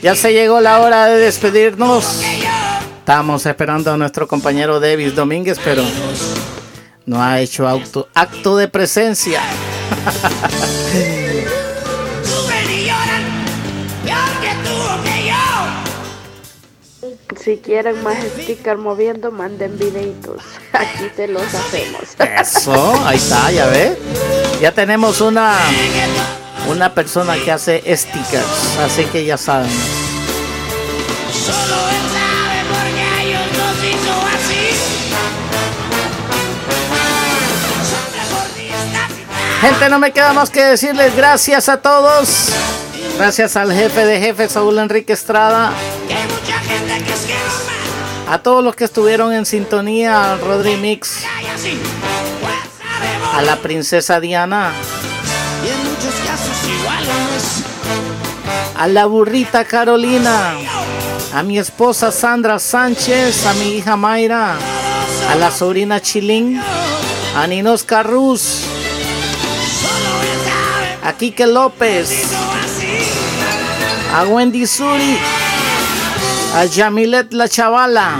ya 0.00 0.14
se 0.14 0.32
llegó 0.32 0.60
la 0.60 0.78
hora 0.78 1.06
de 1.06 1.18
despedirnos. 1.18 2.20
Estamos 3.00 3.44
esperando 3.46 3.92
a 3.92 3.96
nuestro 3.96 4.28
compañero 4.28 4.78
Davis 4.78 5.16
Domínguez, 5.16 5.58
pero 5.64 5.82
no 7.04 7.20
ha 7.20 7.40
hecho 7.40 7.66
auto- 7.66 8.06
acto 8.14 8.56
de 8.56 8.68
presencia. 8.68 9.42
Si 17.42 17.56
quieren 17.56 18.00
más 18.04 18.16
sticker 18.40 18.78
moviendo, 18.78 19.32
manden 19.32 19.76
videitos. 19.78 20.42
Aquí 20.72 21.10
te 21.16 21.26
los 21.26 21.42
hacemos. 21.42 22.02
Eso, 22.40 23.04
ahí 23.04 23.16
está, 23.16 23.50
ya 23.50 23.66
ve. 23.66 23.98
Ya 24.60 24.70
tenemos 24.72 25.20
una 25.20 25.58
una 26.68 26.94
persona 26.94 27.34
que 27.36 27.52
hace 27.52 27.82
stickers, 27.96 28.78
así 28.84 29.04
que 29.06 29.24
ya 29.24 29.36
saben. 29.36 29.70
Solo 29.70 31.88
él 31.90 32.02
sabe 32.12 32.64
por 32.68 32.84
qué 32.94 33.02
a 33.02 33.22
ellos 33.22 33.46
los 33.58 33.84
hizo 33.84 34.14
así. 34.34 34.62
Gente, 39.60 39.88
no 39.88 39.98
me 39.98 40.12
queda 40.12 40.32
más 40.32 40.50
que 40.50 40.62
decirles 40.62 41.16
gracias 41.16 41.68
a 41.68 41.80
todos. 41.80 42.50
Gracias 43.18 43.56
al 43.56 43.72
jefe 43.72 44.04
de 44.04 44.20
jefes, 44.20 44.52
Saúl 44.52 44.78
Enrique 44.78 45.12
Estrada. 45.12 45.72
A 48.28 48.38
todos 48.38 48.64
los 48.64 48.74
que 48.74 48.84
estuvieron 48.84 49.32
en 49.32 49.46
sintonía, 49.46 50.32
al 50.32 50.40
Rodri 50.40 50.76
Mix. 50.76 51.24
A 53.34 53.42
la 53.42 53.56
princesa 53.56 54.18
Diana. 54.18 54.72
A 58.76 58.86
la 58.88 59.06
burrita 59.06 59.64
Carolina. 59.64 60.56
A 61.32 61.42
mi 61.42 61.58
esposa 61.58 62.10
Sandra 62.10 62.58
Sánchez. 62.58 63.46
A 63.46 63.52
mi 63.54 63.76
hija 63.76 63.96
Mayra. 63.96 64.56
A 65.30 65.34
la 65.36 65.50
sobrina 65.50 66.00
Chilín. 66.00 66.60
A 67.36 67.46
Ninos 67.46 67.82
Carruz. 67.84 68.62
A 71.02 71.12
Quique 71.12 71.46
López. 71.46 72.10
A 74.14 74.24
Wendy 74.24 74.66
Suri. 74.66 75.18
A 76.54 76.64
Yamilet 76.66 77.32
la 77.32 77.48
chavala. 77.48 78.18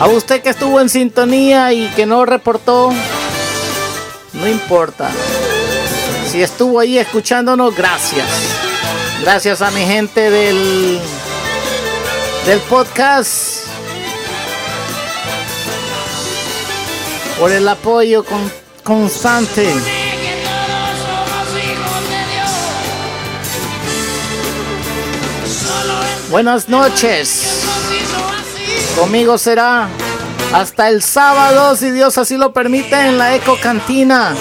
A 0.00 0.06
usted 0.08 0.42
que 0.42 0.50
estuvo 0.50 0.80
en 0.80 0.88
sintonía 0.88 1.72
y 1.72 1.86
que 1.88 2.06
no 2.06 2.24
reportó, 2.24 2.90
no 4.32 4.48
importa. 4.48 5.10
Si 6.30 6.42
estuvo 6.42 6.80
ahí 6.80 6.98
escuchándonos, 6.98 7.74
gracias. 7.76 8.26
Gracias 9.20 9.60
a 9.60 9.70
mi 9.72 9.84
gente 9.84 10.30
del, 10.30 10.98
del 12.46 12.60
podcast 12.60 13.66
por 17.38 17.52
el 17.52 17.68
apoyo 17.68 18.24
con- 18.24 18.50
constante. 18.82 19.70
Buenas 26.30 26.68
noches. 26.68 27.49
Conmigo 28.98 29.38
será 29.38 29.88
hasta 30.52 30.88
el 30.88 31.02
sábado, 31.02 31.76
si 31.76 31.90
Dios 31.90 32.18
así 32.18 32.36
lo 32.36 32.52
permite, 32.52 32.94
en 32.94 33.18
la 33.18 33.34
Eco 33.34 33.56
Cantina. 33.60 34.34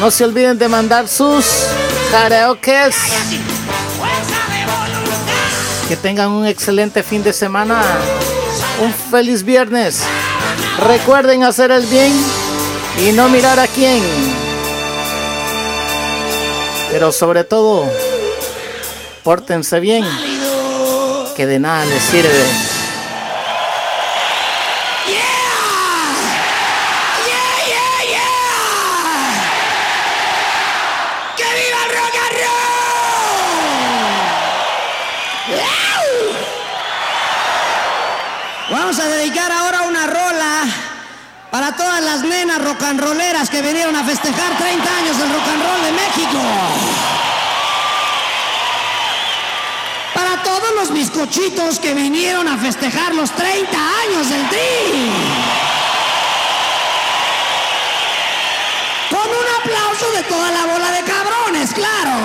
No 0.00 0.10
se 0.10 0.24
olviden 0.24 0.58
de 0.58 0.68
mandar 0.68 1.08
sus 1.08 1.44
karaokes. 2.10 2.96
Que 5.88 5.96
tengan 5.96 6.30
un 6.30 6.46
excelente 6.46 7.02
fin 7.02 7.22
de 7.22 7.32
semana. 7.32 7.82
Un 8.82 8.92
feliz 8.92 9.42
viernes. 9.42 10.02
Recuerden 10.86 11.42
hacer 11.44 11.70
el 11.70 11.86
bien 11.86 12.12
y 13.06 13.12
no 13.12 13.28
mirar 13.28 13.58
a 13.58 13.66
quién. 13.66 14.02
Pero 16.90 17.10
sobre 17.12 17.44
todo, 17.44 17.90
pórtense 19.22 19.80
bien. 19.80 20.04
Que 21.36 21.46
de 21.46 21.58
nada 21.58 21.84
les 21.84 22.02
sirve. 22.02 22.75
Rock 42.76 42.88
and 42.88 43.00
rolleras 43.00 43.48
que 43.48 43.62
vinieron 43.62 43.94
a 43.96 44.04
festejar 44.04 44.56
30 44.58 44.96
años 44.98 45.18
del 45.18 45.32
rock 45.32 45.48
and 45.48 45.62
roll 45.62 45.82
de 45.82 45.92
México. 45.92 46.38
Para 50.14 50.42
todos 50.42 50.74
los 50.74 50.92
bizcochitos 50.92 51.78
que 51.78 51.94
vinieron 51.94 52.48
a 52.48 52.58
festejar 52.58 53.14
los 53.14 53.30
30 53.30 53.76
años 53.76 54.28
del 54.28 54.48
Tri. 54.48 55.10
Con 59.10 59.28
un 59.28 59.46
aplauso 59.60 60.10
de 60.12 60.22
toda 60.24 60.50
la 60.50 60.66
bola 60.66 60.90
de 60.90 61.02
cabrones, 61.02 61.72
claro. 61.72 62.16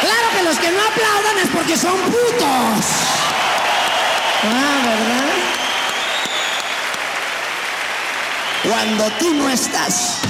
Claro 0.00 0.26
que 0.36 0.42
los 0.44 0.58
que 0.58 0.70
no 0.70 0.82
aplaudan 0.82 1.38
es 1.42 1.48
porque 1.48 1.76
son 1.76 1.98
putos. 2.00 2.86
Ah, 4.44 4.82
¿verdad? 4.84 5.55
Cuando 8.62 9.10
tú 9.18 9.34
no 9.34 9.48
estás. 9.48 10.20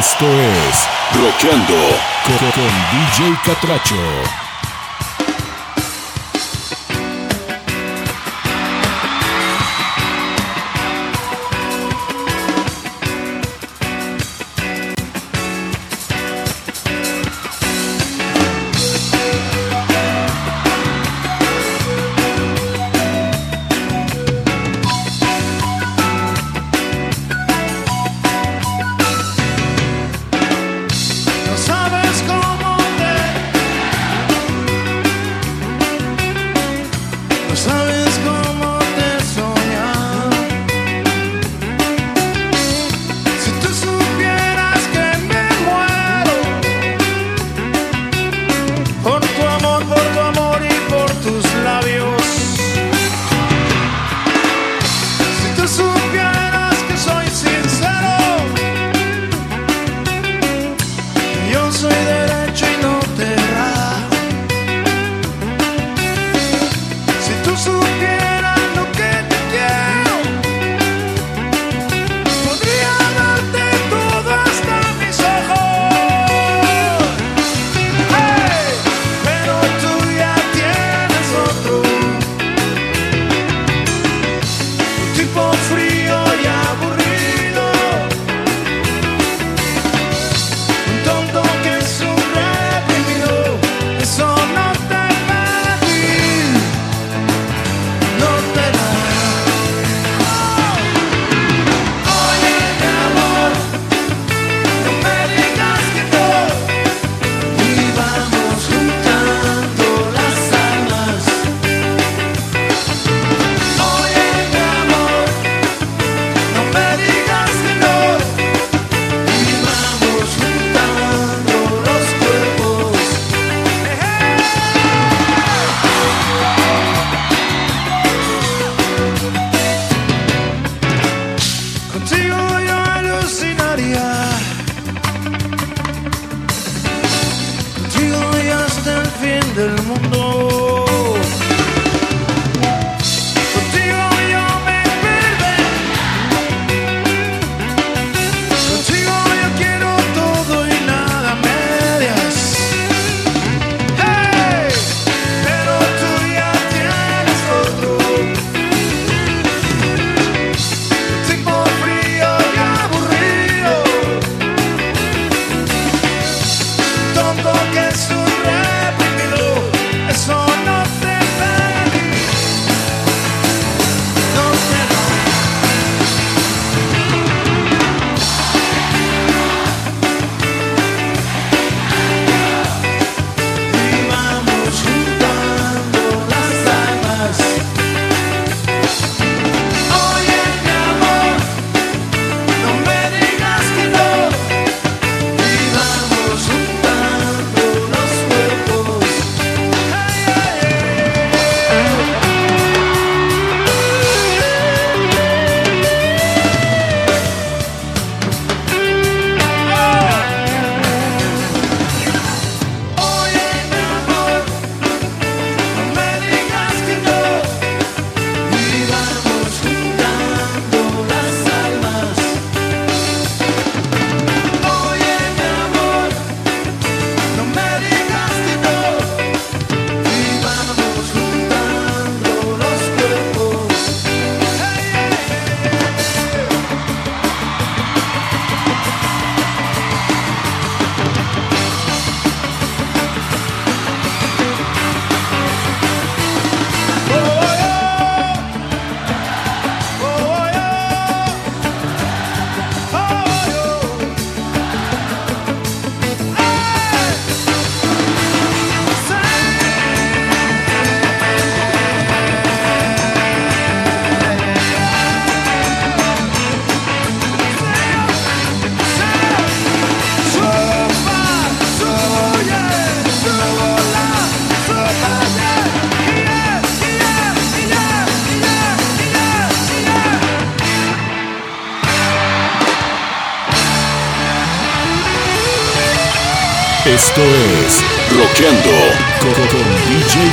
Esto 0.00 0.24
es 0.24 0.88
Roqueando 1.12 1.74
con 2.24 2.70
DJ 2.90 3.38
Catracho. 3.44 4.49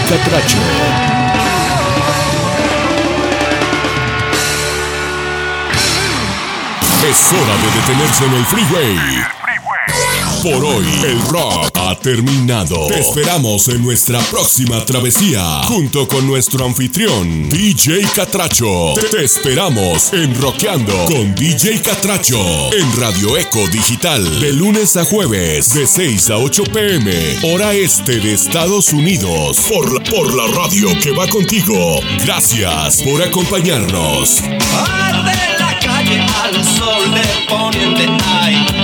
Catracho. 0.10 0.58
Es 7.04 7.34
hora 7.34 7.56
de 7.58 7.68
detenerse 7.82 8.26
en 8.26 8.34
el 8.34 8.46
freeway. 8.46 8.98
Por 10.44 10.64
hoy, 10.64 10.88
el 11.04 11.22
rock 11.28 11.77
terminado. 12.08 12.88
Te 12.88 13.02
esperamos 13.02 13.68
en 13.68 13.84
nuestra 13.84 14.22
próxima 14.32 14.86
travesía, 14.86 15.42
junto 15.64 16.08
con 16.08 16.26
nuestro 16.26 16.66
anfitrión, 16.66 17.50
DJ 17.50 18.04
Catracho. 18.16 18.94
Te, 19.12 19.26
esperamos 19.26 20.14
en 20.14 20.34
Rockeando 20.40 20.94
con 21.04 21.36
DJ 21.36 21.82
Catracho, 21.82 22.72
en 22.72 22.98
Radio 22.98 23.36
Eco 23.36 23.68
Digital, 23.68 24.40
de 24.40 24.54
lunes 24.54 24.96
a 24.96 25.04
jueves, 25.04 25.74
de 25.74 25.86
6 25.86 26.30
a 26.30 26.38
8 26.38 26.64
pm, 26.72 27.12
hora 27.44 27.74
este 27.74 28.22
de 28.22 28.36
Estados 28.36 28.94
Unidos, 28.94 29.58
por 29.68 29.92
la, 29.92 30.02
por 30.10 30.34
la 30.34 30.48
radio 30.48 30.88
que 31.02 31.12
va 31.12 31.28
contigo. 31.28 32.00
Gracias 32.24 33.04
por 33.04 33.22
acompañarnos. 33.22 34.44
Arde 34.72 35.36
la 35.60 35.78
calle 35.78 36.22
al 36.22 36.64
sol 36.64 37.14
de 37.14 37.54
poniente 37.54 38.08
hay 38.32 38.78